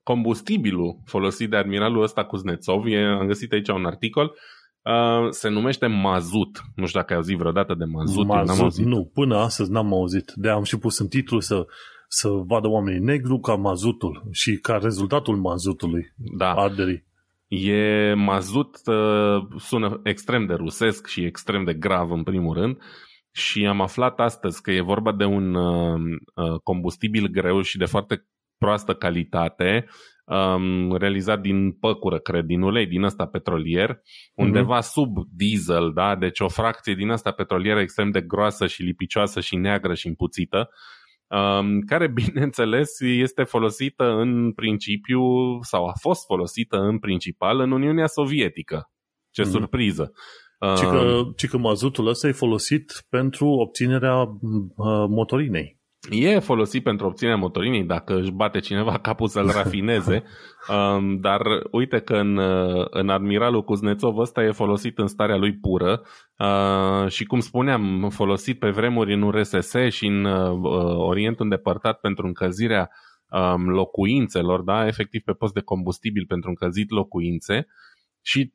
[0.03, 5.49] combustibilul folosit de admiralul ăsta Kuznetsov, e, am găsit aici un articol, uh, Uh, se
[5.49, 6.61] numește mazut.
[6.75, 8.25] Nu știu dacă ai auzit vreodată de mazut.
[8.25, 8.85] Mazut, n-am auzit.
[8.85, 9.11] nu.
[9.13, 10.31] Până astăzi n-am auzit.
[10.35, 11.65] de am și pus în titlu să,
[12.07, 16.53] să vadă oamenii negru ca mazutul și ca rezultatul mazutului da.
[16.53, 17.09] arderii.
[17.47, 22.77] E mazut, uh, sună extrem de rusesc și extrem de grav în primul rând
[23.31, 25.99] și am aflat astăzi că e vorba de un uh,
[26.35, 28.25] uh combustibil greu și de foarte
[28.63, 29.85] proastă calitate
[30.25, 34.01] um, realizat din păcură, cred, din ulei din ăsta petrolier,
[34.35, 34.91] undeva mm-hmm.
[34.91, 36.15] sub diesel, da?
[36.15, 40.69] deci o fracție din asta petrolieră extrem de groasă și lipicioasă și neagră și împuțită,
[41.27, 45.21] um, care, bineînțeles, este folosită în principiu
[45.61, 48.91] sau a fost folosită în principal în Uniunea Sovietică.
[49.31, 49.49] Ce mm-hmm.
[49.49, 50.11] surpriză!
[50.77, 55.80] Ci că, ci că mazutul ăsta e folosit pentru obținerea uh, motorinei.
[56.09, 60.23] E folosit pentru obținerea motorinei dacă își bate cineva capul să-l rafineze,
[60.67, 61.41] um, dar
[61.71, 62.37] uite că în,
[62.89, 66.01] în Admiralul Kuznetsov ăsta e folosit în starea lui pură.
[66.37, 70.59] Uh, și cum spuneam, folosit pe vremuri în URSS și în uh,
[70.97, 72.89] Orientul îndepărtat pentru încălzirea
[73.29, 74.87] um, locuințelor, da?
[74.87, 77.67] efectiv pe post de combustibil pentru încălzit locuințe.
[78.21, 78.53] Și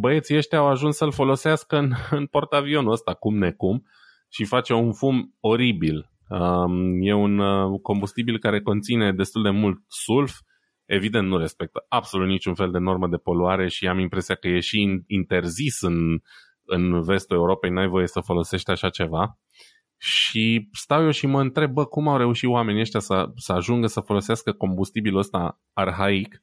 [0.00, 3.86] băieții ăștia au ajuns să-l folosească în, în portavionul ăsta, cum necum,
[4.28, 6.12] și face un fum oribil
[7.00, 10.32] E un uh, combustibil care conține destul de mult sulf,
[10.84, 14.60] evident nu respectă absolut niciun fel de normă de poluare și am impresia că e
[14.60, 16.18] și interzis în,
[16.64, 19.38] în vestul Europei, n-ai voie să folosești așa ceva.
[19.96, 23.86] Și stau eu și mă întreb, bă, cum au reușit oamenii ăștia să, să ajungă
[23.86, 26.42] să folosească combustibilul ăsta arhaic,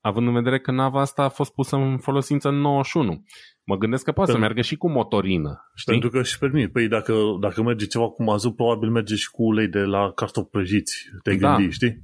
[0.00, 3.24] având în vedere că nava asta a fost pusă în folosință în 91.
[3.70, 4.46] Mă gândesc că poate Pentru...
[4.46, 5.70] să meargă și cu motorină.
[5.74, 5.92] Știi?
[5.92, 6.72] Pentru că și permit.
[6.72, 10.48] Păi dacă, dacă merge ceva cu mazut, probabil merge și cu ulei de la cartofi
[10.50, 11.04] prăjiți.
[11.22, 11.56] Te da.
[11.56, 12.02] gândi, știi?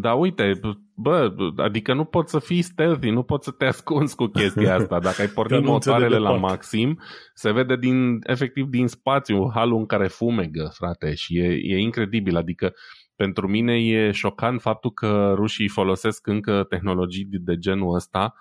[0.00, 0.60] Da, uite,
[0.94, 4.98] bă, adică nu poți să fii stealthy, nu poți să te ascunzi cu chestia asta.
[4.98, 7.00] Dacă ai pornit motoarele la maxim,
[7.34, 12.36] se vede din, efectiv din spațiu halul în care fumegă, frate, și e, e incredibil.
[12.36, 12.72] Adică
[13.16, 18.34] pentru mine e șocant faptul că rușii folosesc încă tehnologii de genul ăsta.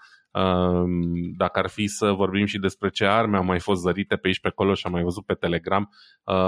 [1.37, 4.39] Dacă ar fi să vorbim și despre ce arme au mai fost zărite pe aici
[4.39, 5.89] pe acolo și am mai văzut pe Telegram,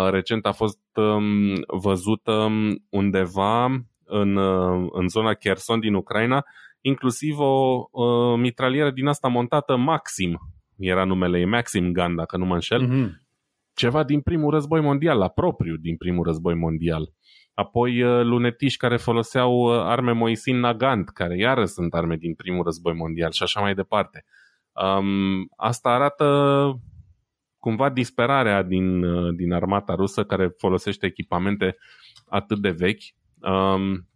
[0.09, 0.79] recent a fost
[1.67, 2.47] văzută
[2.89, 3.67] undeva
[4.07, 6.43] în, uh, în zona Kherson din Ucraina,
[6.81, 10.37] inclusiv o uh, mitralieră din asta montată Maxim,
[10.77, 13.11] era numele ei, Maxim Gun, dacă nu mă înșel, mm-hmm.
[13.73, 17.09] ceva din primul război mondial, la propriu din primul război mondial.
[17.57, 22.63] Apoi uh, lunetiști care foloseau uh, arme Moisin Nagant, care iară sunt arme din primul
[22.63, 24.25] război mondial și așa mai departe.
[24.71, 26.79] Um, asta arată
[27.57, 29.01] cumva disperarea din,
[29.35, 31.77] din armata rusă care folosește echipamente
[32.25, 34.07] atât de vechi Um,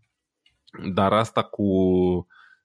[0.94, 1.64] dar asta cu,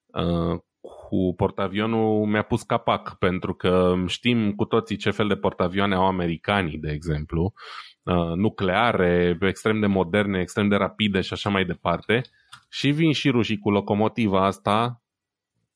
[0.06, 0.60] uh,
[1.08, 6.06] cu portavionul mi-a pus capac, pentru că știm cu toții ce fel de portavioane au
[6.06, 7.52] americanii, de exemplu,
[8.02, 12.20] uh, nucleare, extrem de moderne, extrem de rapide și așa mai departe.
[12.70, 15.02] Și vin și rușii cu locomotiva asta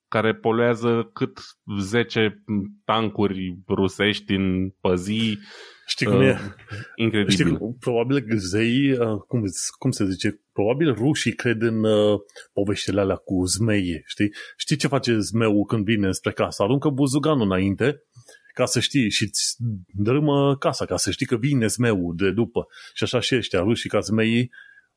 [0.08, 1.38] care poluează cât
[1.78, 2.44] 10
[2.84, 5.38] tancuri rusești în păzi
[6.00, 6.38] Știi cum uh, e?
[6.94, 7.54] Incredibil.
[7.54, 9.44] Știi, probabil zei, uh, cum,
[9.78, 12.20] cum se zice, probabil rușii cred în uh,
[12.52, 14.32] poveștile alea cu zmeie, știi?
[14.56, 16.62] Știi ce face zmeul când vine spre casă?
[16.62, 18.02] Aruncă buzuganul înainte
[18.54, 22.66] ca să știi și îți dărâmă casa, ca să știi că vine zmeul de după.
[22.94, 24.50] Și așa și ăștia, rușii ca zmeii,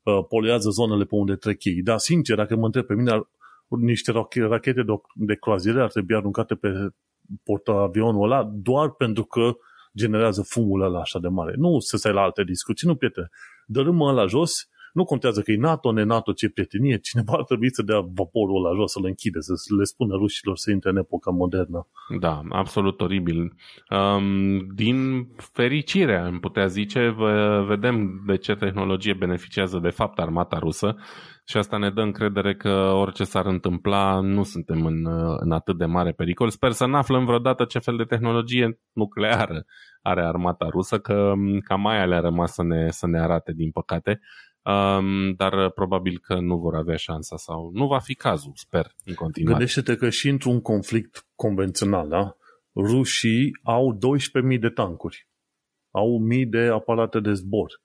[0.04, 1.82] uh, poluează zonele pe unde trec ei.
[1.82, 3.28] Dar, sincer, dacă mă întreb pe mine,
[3.68, 6.89] niște rachete de, de croazire ar trebui aruncate pe
[7.43, 9.56] portavionul ăla doar pentru că
[9.95, 11.53] generează fumul ăla așa de mare.
[11.57, 13.29] Nu să stai la alte discuții, nu, prietene.
[13.65, 17.81] Dărâmă ăla jos, nu contează că e NATO, ne-NATO, ce prietenie, cineva ar trebui să
[17.81, 21.87] dea vaporul ăla jos, să-l închide, să le spună rușilor să intre în epoca modernă.
[22.19, 23.53] Da, absolut oribil.
[23.89, 27.15] Um, din fericire, am putea zice,
[27.67, 30.95] vedem de ce tehnologie beneficiază de fapt armata rusă
[31.45, 35.07] și asta ne dă încredere că orice s-ar întâmpla, nu suntem în,
[35.39, 36.49] în atât de mare pericol.
[36.49, 39.65] Sper să nu aflăm vreodată ce fel de tehnologie nucleară
[40.01, 41.33] are armata rusă, că
[41.63, 44.19] cam mai le-a rămas să ne, să ne arate, din păcate.
[44.61, 49.13] Um, dar probabil că nu vor avea șansa sau nu va fi cazul, sper, în
[49.13, 49.57] continuare.
[49.57, 52.35] Gândește-te că și într-un conflict convențional, da?
[52.75, 53.97] rușii au
[54.53, 55.27] 12.000 de tancuri,
[55.91, 57.82] au mii de aparate de zbor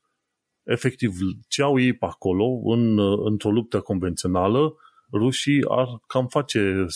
[0.69, 1.13] efectiv,
[1.49, 4.75] ce au ei pe acolo, în, într-o luptă convențională,
[5.13, 6.87] rușii ar cam face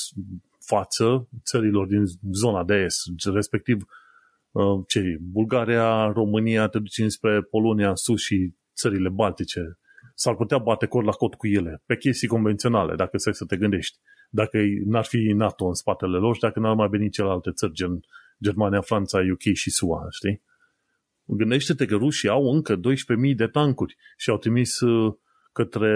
[0.65, 3.03] față țărilor din zona de est,
[3.33, 3.85] respectiv
[4.51, 9.79] uh, ce, Bulgaria, România, te duci spre Polonia în sus și țările baltice.
[10.15, 13.57] S-ar putea bate cor la cot cu ele, pe chestii convenționale, dacă stai să te
[13.57, 13.99] gândești.
[14.31, 18.01] Dacă n-ar fi NATO în spatele lor și dacă n-ar mai veni celelalte țări, gen
[18.43, 20.43] Germania, Franța, UK și SUA, știi?
[21.37, 22.81] Gândește-te că rușii au încă 12.000
[23.37, 25.15] de tancuri și au trimis uh,
[25.53, 25.91] către,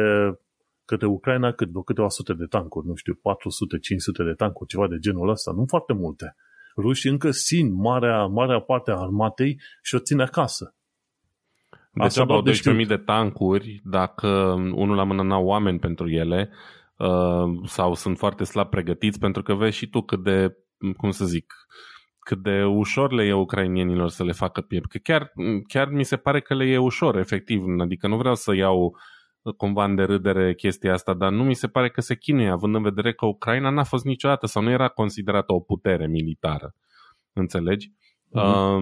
[0.84, 3.18] către Ucraina cât vreo câteva sute de tancuri, nu știu, 400-500
[4.24, 6.36] de tancuri, ceva de genul ăsta, nu foarte multe.
[6.76, 10.74] Rușii încă țin marea, marea parte a armatei și o țin acasă.
[11.92, 12.42] Deci au
[12.80, 14.28] 12.000 de tancuri, dacă
[14.74, 16.50] unul la mână n-au oameni pentru ele,
[16.96, 20.56] uh, sau sunt foarte slab pregătiți, pentru că vezi și tu cât de,
[20.96, 21.54] cum să zic,
[22.26, 24.88] cât de ușor le e ucrainienilor să le facă piept.
[24.90, 25.32] Că chiar,
[25.68, 27.64] chiar mi se pare că le e ușor, efectiv.
[27.78, 28.96] Adică nu vreau să iau
[29.56, 32.82] cumva în derâdere chestia asta, dar nu mi se pare că se chinuie, având în
[32.82, 36.74] vedere că Ucraina n-a fost niciodată sau nu era considerată o putere militară.
[37.32, 37.92] Înțelegi?
[38.36, 38.80] Uh-huh.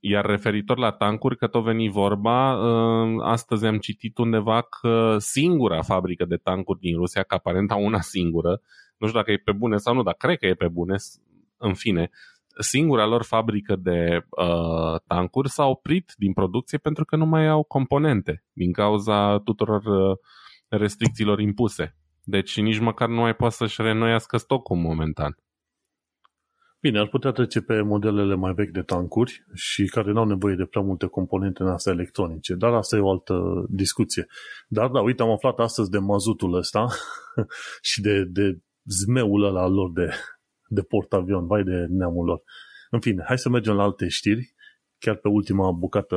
[0.00, 5.82] iar referitor la tancuri, că tot veni vorba, uh, astăzi am citit undeva că singura
[5.82, 8.60] fabrică de tancuri din Rusia, că aparent au una singură,
[8.96, 10.96] nu știu dacă e pe bune sau nu, dar cred că e pe bune,
[11.56, 12.10] în fine,
[12.58, 17.62] singura lor fabrică de uh, tancuri s-a oprit din producție pentru că nu mai au
[17.62, 20.16] componente din cauza tuturor uh,
[20.68, 21.96] restricțiilor impuse.
[22.24, 25.38] Deci nici măcar nu mai poate să-și reînnoiască stocul momentan.
[26.80, 30.54] Bine, ar putea trece pe modelele mai vechi de tancuri și care nu au nevoie
[30.54, 34.26] de prea multe componente în astea electronice, dar asta e o altă discuție.
[34.68, 36.86] Dar da, uite, am aflat astăzi de mazutul ăsta
[37.90, 40.08] și de, de zmeul ăla lor de,
[40.68, 42.42] de portavion, vai de neamul lor.
[42.90, 44.54] În fine, hai să mergem la alte știri,
[44.98, 46.16] chiar pe ultima bucată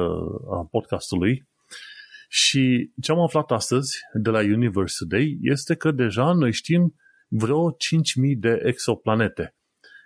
[0.51, 1.49] a podcastului.
[2.29, 6.95] Și ce am aflat astăzi de la Universe Today este că deja noi știm
[7.27, 7.75] vreo 5.000
[8.37, 9.55] de exoplanete.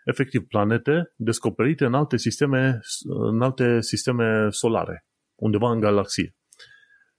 [0.06, 6.36] Efectiv, planete descoperite în alte sisteme, în alte sisteme solare, undeva în galaxie.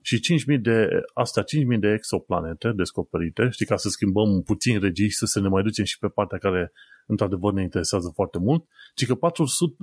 [0.08, 0.20] Și
[0.54, 5.48] 5.000 de, astea 5.000 de exoplanete descoperite, știi, ca să schimbăm puțin registru, să ne
[5.48, 6.72] mai ducem și pe partea care
[7.06, 9.74] într-adevăr ne interesează foarte mult, ci că 400,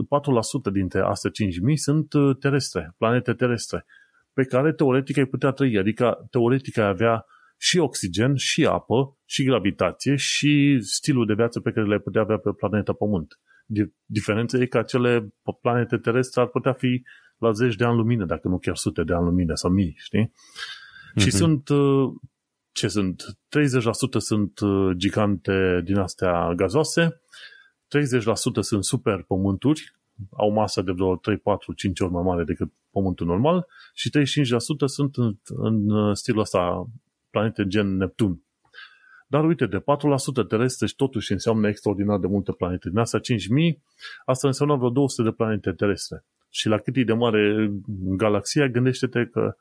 [0.70, 3.86] 4% dintre astea 5.000 sunt uh, terestre, planete terestre,
[4.34, 7.26] pe care teoretic ai putea trăi, adică teoretic ai avea
[7.58, 12.38] și oxigen, și apă, și gravitație, și stilul de viață pe care le putea avea
[12.38, 13.40] pe planeta Pământ.
[14.06, 17.04] Diferența e că acele planete terestre ar putea fi
[17.38, 20.26] la zeci de ani lumină, dacă nu chiar sute de ani lumină sau mii, știi?
[20.26, 21.22] Mm-hmm.
[21.22, 21.36] Și mhm.
[21.36, 22.14] sunt, uh,
[22.72, 23.24] ce sunt?
[23.24, 27.22] 30% sunt uh, gigante din astea gazoase,
[27.98, 29.96] 30% sunt super pământuri,
[30.32, 34.14] au masă de vreo 3, 4, 5 ori mai mare decât pământul normal și 35%
[34.86, 36.90] sunt în, în uh, stilul ăsta
[37.30, 38.44] planete gen Neptun.
[39.28, 39.84] Dar uite, de 4%
[40.48, 42.90] terestre și totuși înseamnă extraordinar de multe planete.
[42.90, 43.26] Din astea 5.000,
[44.26, 46.26] asta înseamnă vreo 200 de planete terestre.
[46.56, 47.72] Și la cât e de mare
[48.18, 49.56] galaxia, gândește-te că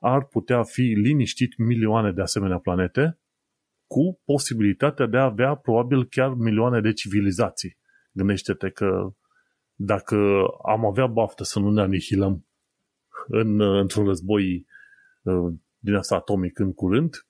[0.00, 3.18] ar putea fi liniștit milioane de asemenea planete
[3.86, 7.78] cu posibilitatea de a avea probabil chiar milioane de civilizații.
[8.12, 9.14] Gândește-te că
[9.74, 12.46] dacă am avea baftă să nu ne anihilăm
[13.26, 14.66] în, într-un război
[15.22, 17.26] uh, din asta atomic în curând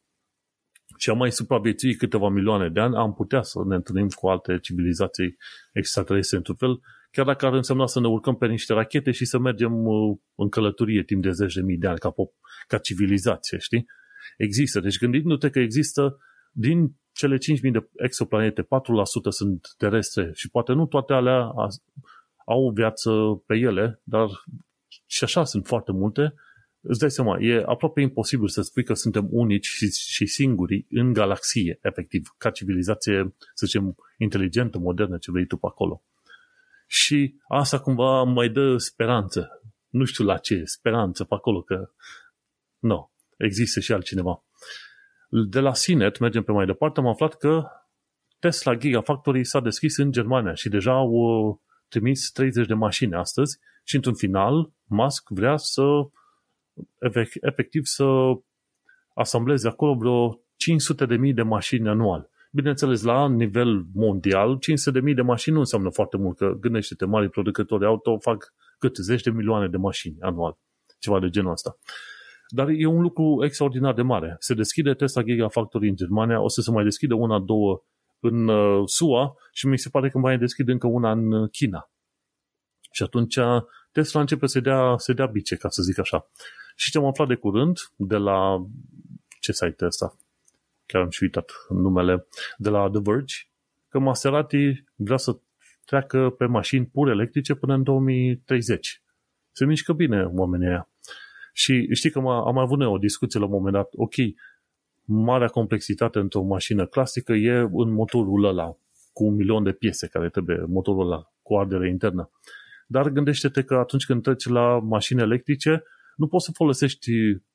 [0.96, 4.58] și am mai supraviețui câteva milioane de ani, am putea să ne întâlnim cu alte
[4.58, 5.36] civilizații
[5.72, 6.80] extraterestre într-un fel,
[7.12, 10.48] chiar dacă ar însemna să ne urcăm pe niște rachete și să mergem uh, în
[10.48, 12.32] călătorie timp de zeci de mii de ani ca, pop,
[12.66, 13.86] ca civilizație, știi?
[14.36, 14.80] Există.
[14.80, 16.18] Deci gândindu-te că există
[16.52, 18.66] din cele 5.000 de exoplanete, 4%
[19.28, 21.52] sunt terestre și poate nu toate alea
[22.46, 23.10] au viață
[23.46, 24.28] pe ele, dar
[25.06, 26.34] și așa sunt foarte multe,
[26.80, 31.12] îți dai seama, e aproape imposibil să spui că suntem unici și, și singuri în
[31.12, 36.02] galaxie, efectiv, ca civilizație, să zicem, inteligentă, modernă, ce vrei tu pe acolo.
[36.94, 39.62] Și asta cumva mai dă speranță.
[39.88, 41.90] Nu știu la ce, speranță pe acolo, că
[42.78, 44.44] nu, există și altcineva.
[45.28, 47.64] De la Sinet, mergem pe mai departe, am aflat că
[48.38, 51.56] Tesla Gigafactory s-a deschis în Germania și deja au uh,
[51.88, 55.82] trimis 30 de mașini astăzi și într-un final Musk vrea să
[57.40, 58.04] efectiv să
[59.14, 62.30] asambleze acolo vreo 500 de mii de mașini anual.
[62.54, 67.04] Bineînțeles, la nivel mondial, 500 de mii de mașini nu înseamnă foarte mult, că gândește-te,
[67.04, 70.58] mari producători auto fac cât 10 de milioane de mașini anual,
[70.98, 71.78] ceva de genul ăsta.
[72.48, 74.36] Dar e un lucru extraordinar de mare.
[74.38, 77.82] Se deschide Tesla Gigafactory în Germania, o să se mai deschide una, două
[78.20, 81.90] în uh, SUA și mi se pare că mai deschide încă una în uh, China.
[82.90, 83.38] Și atunci
[83.92, 86.30] Tesla începe să dea, să dea bice, ca să zic așa.
[86.76, 88.66] Și ce am aflat de curând de la
[89.40, 90.16] ce site ăsta?
[90.86, 92.26] Chiar am și uitat numele.
[92.56, 93.34] De la The Verge,
[93.88, 95.38] că Maserati vrea să
[95.84, 99.02] treacă pe mașini pur electrice până în 2030.
[99.52, 100.88] Se mișcă bine oamenii aia.
[101.52, 103.88] Și știi că am avut noi o discuție la un moment dat.
[103.92, 104.14] Ok,
[105.04, 108.76] marea complexitate într-o mașină clasică e în motorul ăla
[109.12, 112.30] cu un milion de piese care trebuie, motorul ăla cu ardere internă.
[112.86, 115.82] Dar gândește-te că atunci când treci la mașini electrice,
[116.16, 117.10] nu poți să folosești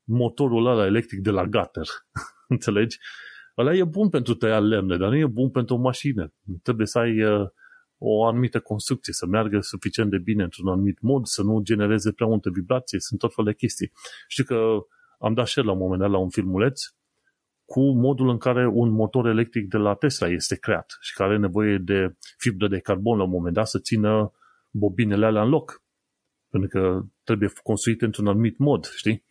[0.08, 1.88] motorul ăla electric de la gater.
[2.48, 2.98] Înțelegi?
[3.58, 6.34] Ăla e bun pentru tăia lemne, dar nu e bun pentru o mașină.
[6.64, 7.48] Trebuie să ai uh,
[7.98, 12.28] o anumită construcție, să meargă suficient de bine într-un anumit mod, să nu genereze prea
[12.28, 13.92] multe vibrații, sunt tot fel de chestii.
[14.28, 14.78] Știu că
[15.20, 16.82] am dat share la un moment dat la un filmuleț
[17.66, 21.40] cu modul în care un motor electric de la Tesla este creat și care are
[21.40, 24.32] nevoie de fibră de carbon la un moment dat să țină
[24.72, 25.84] bobinele alea în loc.
[26.50, 29.26] Pentru că trebuie construit într-un anumit mod, știi?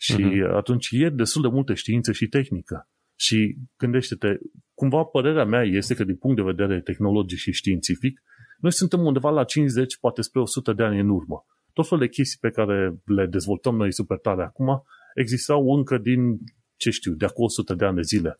[0.00, 0.54] Și uh-huh.
[0.54, 2.88] atunci e destul de multe știință și tehnică.
[3.16, 4.38] Și gândește-te,
[4.74, 8.20] cumva părerea mea este că din punct de vedere tehnologic și științific,
[8.58, 11.44] noi suntem undeva la 50, poate spre 100 de ani în urmă.
[11.72, 14.82] Tot felul de chestii pe care le dezvoltăm noi super tare acum
[15.14, 16.38] existau încă din,
[16.76, 18.38] ce știu, de acum 100 de ani de zile.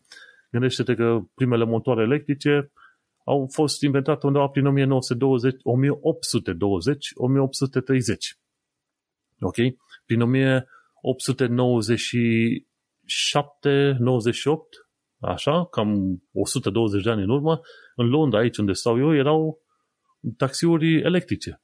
[0.51, 2.71] Gândește-te că primele motoare electrice
[3.25, 8.37] au fost inventate undeva prin 1920, 1820, 1830.
[9.39, 9.55] Ok?
[10.05, 10.21] Prin
[11.01, 14.75] 1897, 98,
[15.19, 17.59] așa, cam 120 de ani în urmă,
[17.95, 19.61] în Londra, aici unde stau eu, erau
[20.37, 21.61] taxiuri electrice.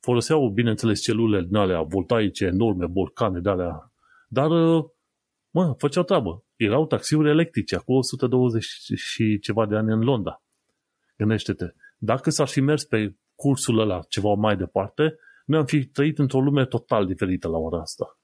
[0.00, 3.92] Foloseau, bineînțeles, celule din alea voltaice enorme, borcane de alea,
[4.28, 4.48] dar,
[5.50, 6.44] mă, făceau treabă.
[6.56, 8.64] Erau taxiuri electrice, acum 120
[8.94, 10.42] și ceva de ani în Londra.
[11.16, 11.64] Gândește-te,
[11.98, 16.40] dacă s-ar fi mers pe cursul ăla ceva mai departe, noi am fi trăit într-o
[16.40, 18.18] lume total diferită la ora asta.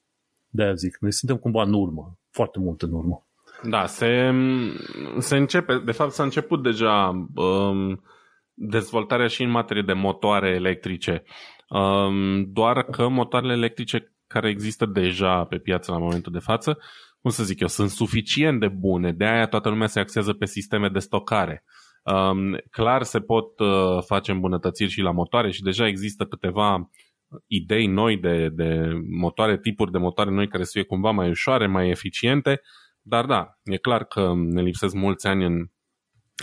[0.55, 3.27] De-aia zic, noi suntem cumva în urmă, foarte mult în urmă.
[3.63, 4.31] Da, se,
[5.19, 8.03] se începe, de fapt s-a început deja um,
[8.55, 11.23] dezvoltarea și în materie de motoare electrice.
[11.69, 16.79] Um, doar că motoarele electrice care există deja pe piață la momentul de față,
[17.21, 20.47] cum să zic eu, sunt suficient de bune, de aia toată lumea se axează pe
[20.47, 21.65] sisteme de stocare.
[22.03, 26.91] Um, clar se pot uh, face îmbunătățiri și la motoare și deja există câteva
[27.47, 31.67] idei noi de, de motoare, tipuri de motoare noi care să fie cumva mai ușoare,
[31.67, 32.61] mai eficiente,
[33.01, 35.67] dar da, e clar că ne lipsesc mulți ani în,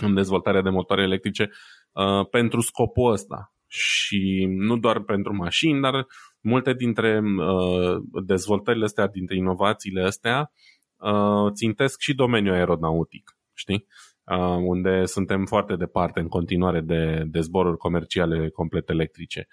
[0.02, 1.50] în dezvoltarea de motoare electrice
[1.92, 3.54] uh, pentru scopul ăsta.
[3.66, 6.06] Și nu doar pentru mașini, dar
[6.40, 10.52] multe dintre uh, dezvoltările astea, dintre inovațiile astea,
[10.96, 13.86] uh, țintesc și domeniul aeronautic, știi?
[14.24, 19.46] Uh, unde suntem foarte departe în continuare de, de zboruri comerciale complet electrice.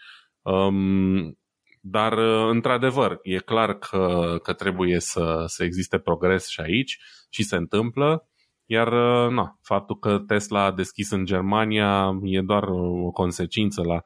[0.51, 1.37] Um,
[1.81, 7.43] dar, uh, într-adevăr, e clar că, că trebuie să, să existe progres și aici și
[7.43, 8.29] se întâmplă.
[8.65, 14.01] Iar uh, na, faptul că Tesla a deschis în Germania e doar o consecință la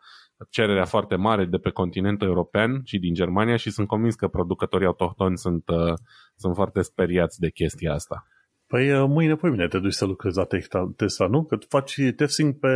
[0.50, 4.88] cererea foarte mare de pe continentul european și din Germania și sunt convins că producătorii
[4.88, 5.94] autohtoni sunt, uh,
[6.36, 8.26] sunt foarte speriați de chestia asta.
[8.72, 10.47] Păi uh, mâine, pe mine te duci să lucrezi la
[10.95, 11.43] Tesla, nu?
[11.43, 12.69] Că tu faci testing pe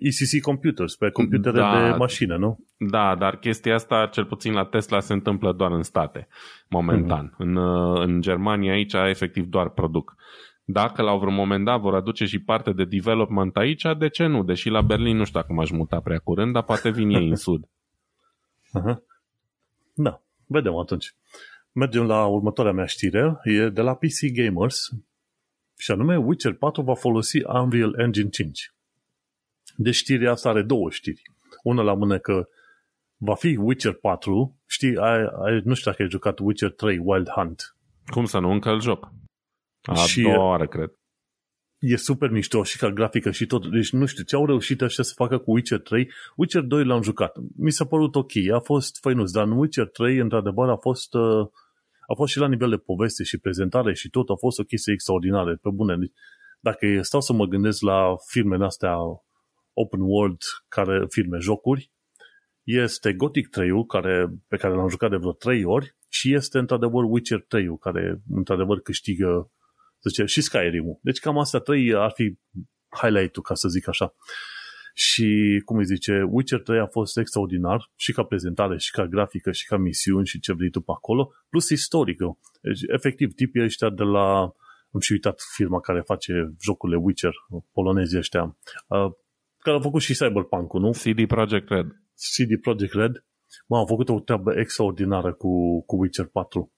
[0.00, 2.58] ECC computers, pe computere da, de mașină, nu?
[2.76, 6.28] Da, dar chestia asta, cel puțin la Tesla, se întâmplă doar în state,
[6.68, 7.28] momentan.
[7.28, 7.36] Mm-hmm.
[7.38, 10.14] În, uh, în Germania aici, efectiv, doar produc.
[10.64, 14.42] Dacă la vreun moment dat vor aduce și parte de development aici, de ce nu?
[14.42, 17.36] Deși la Berlin nu știu dacă m-aș muta prea curând, dar poate vin ei în
[17.46, 17.64] sud.
[18.78, 18.96] Uh-huh.
[19.94, 21.14] Da, vedem atunci.
[21.72, 24.90] Mergem la următoarea mea știre, e de la PC Gamers,
[25.78, 28.72] și anume Witcher 4 va folosi Unreal Engine 5.
[29.76, 31.22] Deci știrea asta are două știri.
[31.62, 32.48] Una la mână că
[33.16, 37.28] va fi Witcher 4, știi, ai, ai, nu știu dacă ai jucat Witcher 3 Wild
[37.28, 37.76] Hunt.
[38.06, 39.12] Cum să nu, încă îl joc.
[39.82, 40.90] A și doua oară, cred.
[41.78, 43.70] E super mișto și ca grafică și tot.
[43.70, 46.10] Deci nu știu ce au reușit așa să facă cu Witcher 3.
[46.36, 47.36] Witcher 2 l-am jucat.
[47.56, 51.46] Mi s-a părut ok, a fost făinuț, dar în Witcher 3 într-adevăr a fost uh,
[52.06, 54.92] a fost și la nivel de poveste și prezentare și tot, a fost o chestie
[54.92, 55.96] extraordinară, pe bune.
[56.60, 58.96] Dacă stau să mă gândesc la filmele astea
[59.72, 61.92] open world, care filme, jocuri,
[62.62, 67.04] este Gothic 3 care, pe care l-am jucat de vreo 3 ori și este într-adevăr
[67.04, 69.50] Witcher 3 care într-adevăr câștigă
[70.08, 70.98] zice, și Skyrim-ul.
[71.02, 72.38] Deci cam astea trei ar fi
[73.00, 74.14] highlight-ul, ca să zic așa.
[74.96, 79.52] Și, cum îi zice, Witcher 3 a fost extraordinar și ca prezentare, și ca grafică,
[79.52, 82.38] și ca misiuni, și ce vrei tu pe acolo, plus istorică.
[82.60, 84.52] Deci, efectiv, tipii ăștia de la...
[84.92, 86.32] Am și uitat firma care face
[86.62, 87.32] jocurile Witcher,
[87.72, 88.56] polonezii ăștia,
[89.64, 90.90] care au făcut și Cyberpunk-ul, nu?
[90.90, 91.86] CD Projekt Red.
[92.34, 93.24] CD Projekt Red.
[93.66, 96.72] Mă, au făcut o treabă extraordinară cu, cu Witcher 4.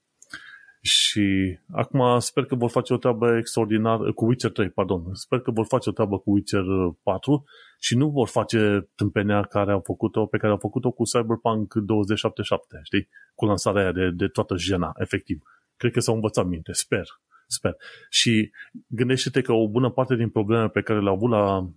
[0.86, 5.14] Și acum sper că vor face o treabă extraordinară cu Witcher 3, pardon.
[5.14, 6.64] Sper că vor face o treabă cu Witcher
[7.02, 7.44] 4
[7.78, 12.80] și nu vor face tâmpenea care au făcut-o, pe care au făcut-o cu Cyberpunk 2077,
[12.82, 13.08] știi?
[13.34, 15.42] Cu lansarea aia de, de toată jena, efectiv.
[15.76, 17.06] Cred că s-au învățat minte, sper.
[17.46, 17.76] Sper.
[18.10, 18.50] Și
[18.86, 21.70] gândește-te că o bună parte din problemele pe care le-au avut la,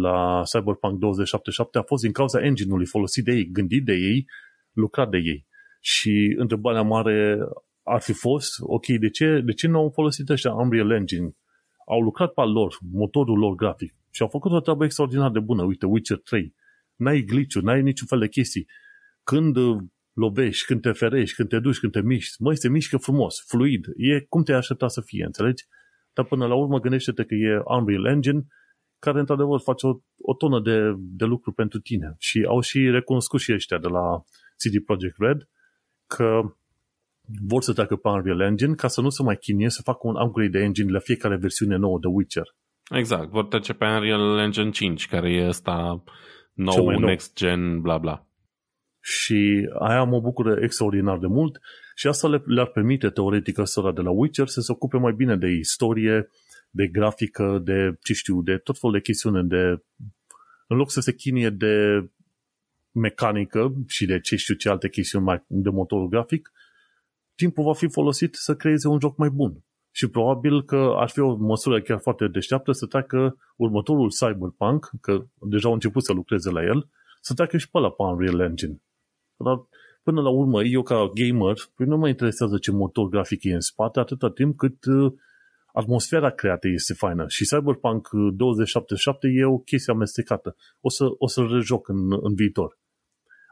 [0.00, 4.26] la Cyberpunk 2077 a fost din cauza engine-ului folosit de ei, gândit de ei,
[4.72, 5.46] lucrat de ei.
[5.80, 7.38] Și întrebarea mare
[7.88, 11.30] ar fi fost, ok, de ce, de ce nu au folosit ăștia Unreal Engine?
[11.86, 15.62] Au lucrat pe lor, motorul lor grafic și au făcut o treabă extraordinar de bună.
[15.62, 16.54] Uite, Witcher 3.
[16.94, 18.66] N-ai glitch n-ai niciun fel de chestii.
[19.24, 19.76] Când uh,
[20.12, 23.84] lovești, când te ferești, când te duci, când te miști, măi, se mișcă frumos, fluid.
[23.96, 25.64] E cum te-ai aștepta să fie, înțelegi?
[26.12, 28.46] Dar până la urmă gândește-te că e Unreal Engine
[28.98, 32.14] care într-adevăr face o, o tonă de, de lucru pentru tine.
[32.18, 34.24] Și au și recunoscut și ăștia de la
[34.56, 35.48] CD Projekt Red
[36.06, 36.40] că
[37.48, 40.14] vor să treacă pe Unreal Engine ca să nu se mai chinie să facă un
[40.14, 42.54] upgrade de engine la fiecare versiune nouă de Witcher.
[42.90, 46.02] Exact, vor trece pe Unreal Engine 5, care e ăsta
[46.52, 48.26] nou, nou, next gen, bla bla.
[49.00, 51.60] Și aia mă bucură extraordinar de mult
[51.94, 55.36] și asta le, le-ar permite teoretic ăstora de la Witcher să se ocupe mai bine
[55.36, 56.28] de istorie,
[56.70, 59.82] de grafică, de, ce știu, de tot felul de chestiune, de
[60.66, 62.04] în loc să se chinie de
[62.90, 66.52] mecanică și de ce știu ce alte chestiuni mai de motorul grafic,
[67.36, 69.64] timpul va fi folosit să creeze un joc mai bun.
[69.90, 75.24] Și probabil că ar fi o măsură chiar foarte deșteaptă să treacă următorul Cyberpunk, că
[75.40, 76.88] deja au început să lucreze la el,
[77.20, 78.82] să treacă și pe ăla pe Unreal Engine.
[79.36, 79.66] Dar
[80.02, 83.60] până la urmă, eu ca gamer, păi nu mă interesează ce motor grafic e în
[83.60, 85.12] spate, atâta timp cât uh,
[85.72, 87.24] atmosfera creată este faină.
[87.28, 90.56] Și Cyberpunk 2077 e o chestie amestecată.
[90.80, 92.78] O, să, o să-l rejoc în, în viitor.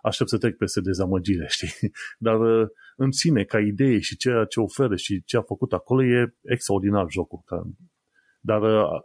[0.05, 1.91] Aștept să trec peste dezamăgire, știi?
[2.19, 6.05] Dar uh, în sine, ca idee și ceea ce oferă și ce a făcut acolo,
[6.05, 7.43] e extraordinar jocul.
[8.41, 9.01] Dar uh,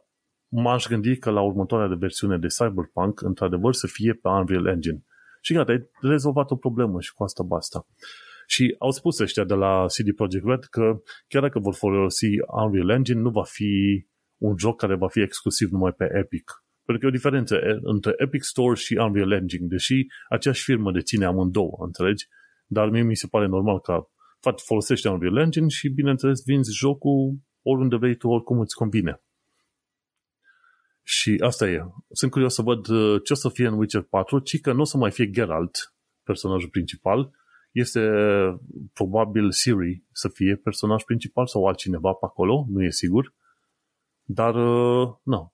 [0.47, 5.05] m-aș gândi că la următoarea de versiune de Cyberpunk, într-adevăr, să fie pe Unreal Engine.
[5.41, 7.87] Și gata, ai rezolvat o problemă și cu asta basta.
[8.47, 12.27] Și au spus ăștia de la CD Projekt Red că chiar dacă vor folosi
[12.63, 14.05] Unreal Engine, nu va fi
[14.37, 16.63] un joc care va fi exclusiv numai pe Epic.
[16.89, 21.25] Pentru că e o diferență între Epic Store și Unreal Engine, deși aceeași firmă deține
[21.25, 22.27] amândouă, înțelegi?
[22.65, 24.07] Dar mie mi se pare normal că
[24.65, 29.21] folosești Unreal Engine și, bineînțeles, vinzi jocul oriunde vrei tu, oricum îți convine.
[31.03, 31.79] Și asta e.
[32.11, 34.81] Sunt curios să văd uh, ce o să fie în Witcher 4, ci că nu
[34.81, 37.31] o să mai fie Geralt, personajul principal,
[37.71, 38.09] este
[38.93, 43.33] probabil Siri să fie personaj principal sau altcineva pe acolo, nu e sigur.
[44.23, 45.53] Dar, uh, nu.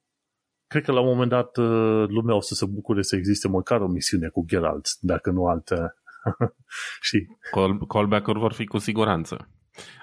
[0.76, 3.82] Cred că la un moment dat uh, lumea o să se bucure să existe măcar
[3.82, 5.76] o misiune cu Geralt, dacă nu alte.
[7.08, 7.38] Știi?
[7.52, 9.50] Call, callback-uri vor fi cu siguranță.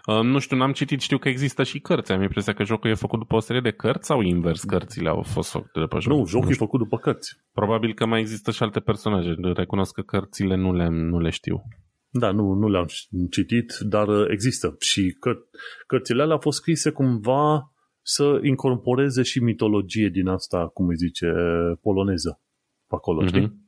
[0.07, 2.13] Uh, nu știu, n-am citit, știu că există și cărți.
[2.13, 5.23] Am impresia că jocul e făcut după o serie de cărți sau invers cărțile au
[5.23, 6.13] fost făcute după joc?
[6.13, 7.37] Nu, jocul nu e făcut după cărți.
[7.53, 9.35] Probabil că mai există și alte personaje.
[9.55, 11.63] Recunosc că cărțile nu le, nu le știu.
[12.11, 12.87] Da, nu, nu le-am
[13.31, 14.77] citit, dar uh, există.
[14.79, 15.51] Și căr-
[15.87, 17.72] cărțile alea au fost scrise cumva
[18.03, 21.33] să incorporeze și mitologie din asta, cum îi zice,
[21.81, 22.41] poloneză
[22.87, 23.29] pe acolo, mm-hmm.
[23.29, 23.61] știi?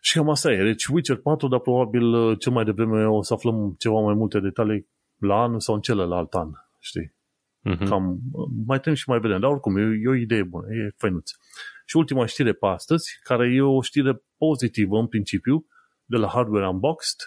[0.00, 0.62] Și cam asta e.
[0.62, 4.40] Deci Witcher 4, dar probabil uh, cel mai devreme o să aflăm ceva mai multe
[4.40, 6.50] detalii la anul sau în celălalt an,
[6.80, 7.14] știi?
[7.70, 7.88] Uh-huh.
[7.88, 10.94] Cam, uh, mai tem și mai vedem, dar oricum e, e o idee bună, e
[10.96, 11.30] fainuț.
[11.86, 15.66] Și ultima știre pe astăzi, care e o știre pozitivă în principiu,
[16.04, 17.18] de la Hardware Unboxed,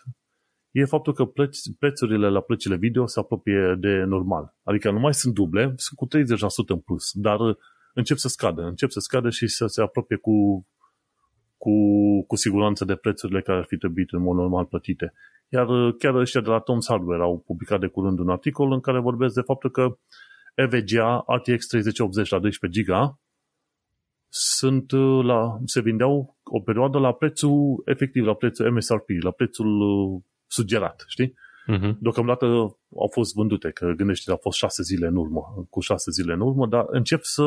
[0.79, 4.55] e faptul că plăci, prețurile la plăcile video se apropie de normal.
[4.63, 7.55] Adică nu mai sunt duble, sunt cu 30% în plus, dar uh,
[7.93, 10.67] încep să scadă, încep să scadă și să se apropie cu
[11.59, 11.71] cu,
[12.27, 15.13] cu siguranță de prețurile care ar fi trebuit în mod normal plătite.
[15.49, 18.79] Iar uh, chiar ăștia de la Tom's Hardware au publicat de curând un articol în
[18.79, 19.97] care vorbesc de faptul că
[20.55, 23.19] EVGA RTX 3080 la 12 GB
[24.29, 29.81] sunt uh, la, se vindeau o perioadă la prețul efectiv, la prețul MSRP, la prețul
[29.81, 31.33] uh, sugerat, știi?
[31.67, 31.93] Uh-huh.
[31.99, 32.45] Deocamdată
[32.95, 36.39] au fost vândute, că gândește, au fost șase zile în urmă, cu șase zile în
[36.39, 37.43] urmă, dar încep să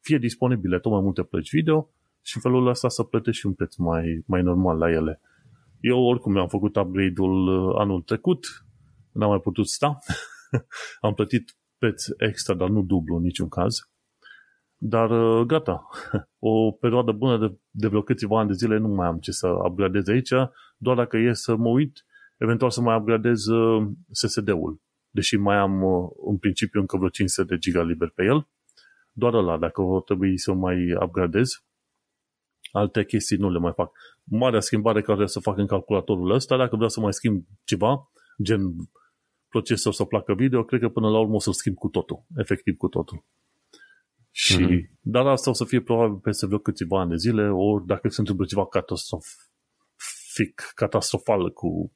[0.00, 1.90] fie disponibile tot mai multe plăci video
[2.22, 5.20] și în felul ăsta să plătești și un preț mai, mai normal la ele.
[5.80, 8.46] Eu oricum mi-am făcut upgrade-ul uh, anul trecut,
[9.12, 9.98] n-am mai putut sta,
[11.00, 13.89] am plătit preț extra, dar nu dublu în niciun caz.
[14.82, 15.88] Dar uh, gata,
[16.38, 19.48] o perioadă bună de, de vreo câțiva ani de zile nu mai am ce să
[19.48, 20.30] upgradez aici,
[20.76, 22.04] doar dacă e să mă uit,
[22.36, 25.82] eventual să mai upgradez uh, SSD-ul, deși mai am
[26.26, 28.48] în principiu încă vreo 500 de giga liber pe el,
[29.12, 31.64] doar ăla, dacă o trebui să mai upgradez,
[32.72, 33.92] alte chestii nu le mai fac.
[34.24, 38.10] Marea schimbare care să fac în calculatorul ăsta, dacă vreau să mai schimb ceva,
[38.42, 38.60] gen
[39.48, 42.76] procesor sau placă video, cred că până la urmă o să-l schimb cu totul, efectiv
[42.76, 43.24] cu totul.
[44.30, 44.98] Și, mm-hmm.
[45.00, 48.20] Dar asta o să fie probabil peste vreo câțiva ani de zile, ori dacă se
[48.20, 51.92] întâmplă ceva catastrofic, catastrofal cu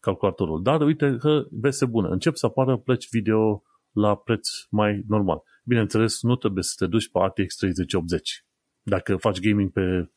[0.00, 0.62] calculatorul.
[0.62, 2.08] Dar uite că veste bună.
[2.08, 5.42] Încep să apară plăci video la preț mai normal.
[5.64, 8.44] Bineînțeles, nu trebuie să te duci pe RTX 3080
[8.82, 10.10] dacă faci gaming pe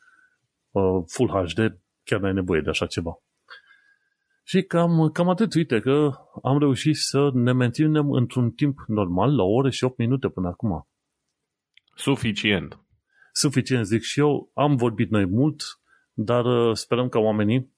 [0.72, 3.20] uh, Full HD, chiar n-ai nevoie de așa ceva.
[4.44, 6.12] Și cam, cam atât, uite că
[6.44, 10.48] am reușit să ne menținem într-un timp normal, la o oră și 8 minute până
[10.48, 10.88] acum.
[11.96, 12.80] Suficient.
[13.32, 14.52] Suficient, zic și eu.
[14.54, 15.64] Am vorbit noi mult,
[16.14, 17.74] dar uh, sperăm ca oamenii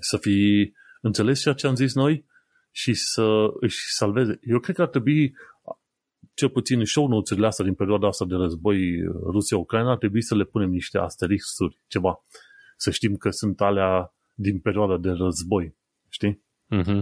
[0.00, 2.26] să fi înțeles ceea ce am zis noi
[2.70, 4.38] și să își salveze.
[4.42, 5.34] Eu cred că ar trebui
[6.34, 9.02] cel puțin show notes-urile astea din perioada asta de război
[9.32, 12.24] Rusia-Ucraina, ar trebui să le punem niște asterixuri, ceva.
[12.76, 15.76] Să știm că sunt alea din perioada de război,
[16.08, 16.42] știi?
[16.74, 17.00] Uh-huh.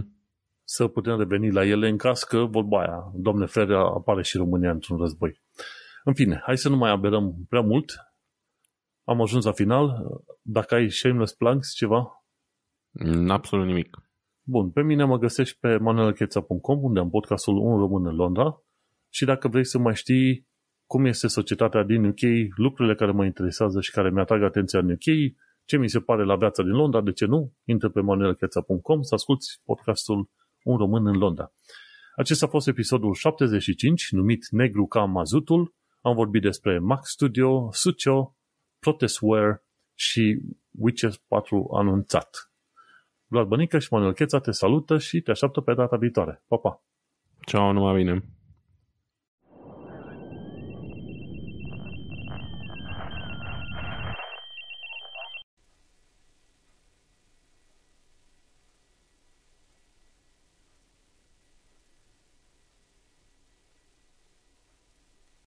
[0.63, 4.71] Să putem reveni la ele în caz că, vorba aia, doamne fere, apare și România
[4.71, 5.41] într-un război.
[6.07, 7.93] În fine, hai să nu mai aberăm prea mult.
[9.03, 10.05] Am ajuns la final.
[10.41, 12.25] Dacă ai shameless plugs, ceva?
[13.27, 13.97] Absolut nimic.
[14.41, 18.61] Bun, pe mine mă găsești pe manuelcheța.com unde am podcastul Un Român în Londra
[19.09, 20.47] și dacă vrei să mai știi
[20.85, 22.21] cum este societatea din UK,
[22.55, 26.35] lucrurile care mă interesează și care mi-atrag atenția în UK, ce mi se pare la
[26.35, 30.29] viața din Londra, de ce nu, intră pe manuelcheța.com să asculti podcastul
[30.63, 31.51] Un Român în Londra.
[32.15, 35.73] Acesta a fost episodul 75, numit Negru ca mazutul.
[36.05, 38.35] Am vorbit despre Mac Studio, Sucio,
[38.79, 39.63] Protestware
[39.93, 40.41] și
[40.71, 42.51] Witcher 4 anunțat.
[43.25, 46.43] Vlad Bănică și Manuel Cheța te salută și te așteaptă pe data viitoare.
[46.47, 46.83] Pa, pa!
[47.45, 48.23] Ceau, numai bine!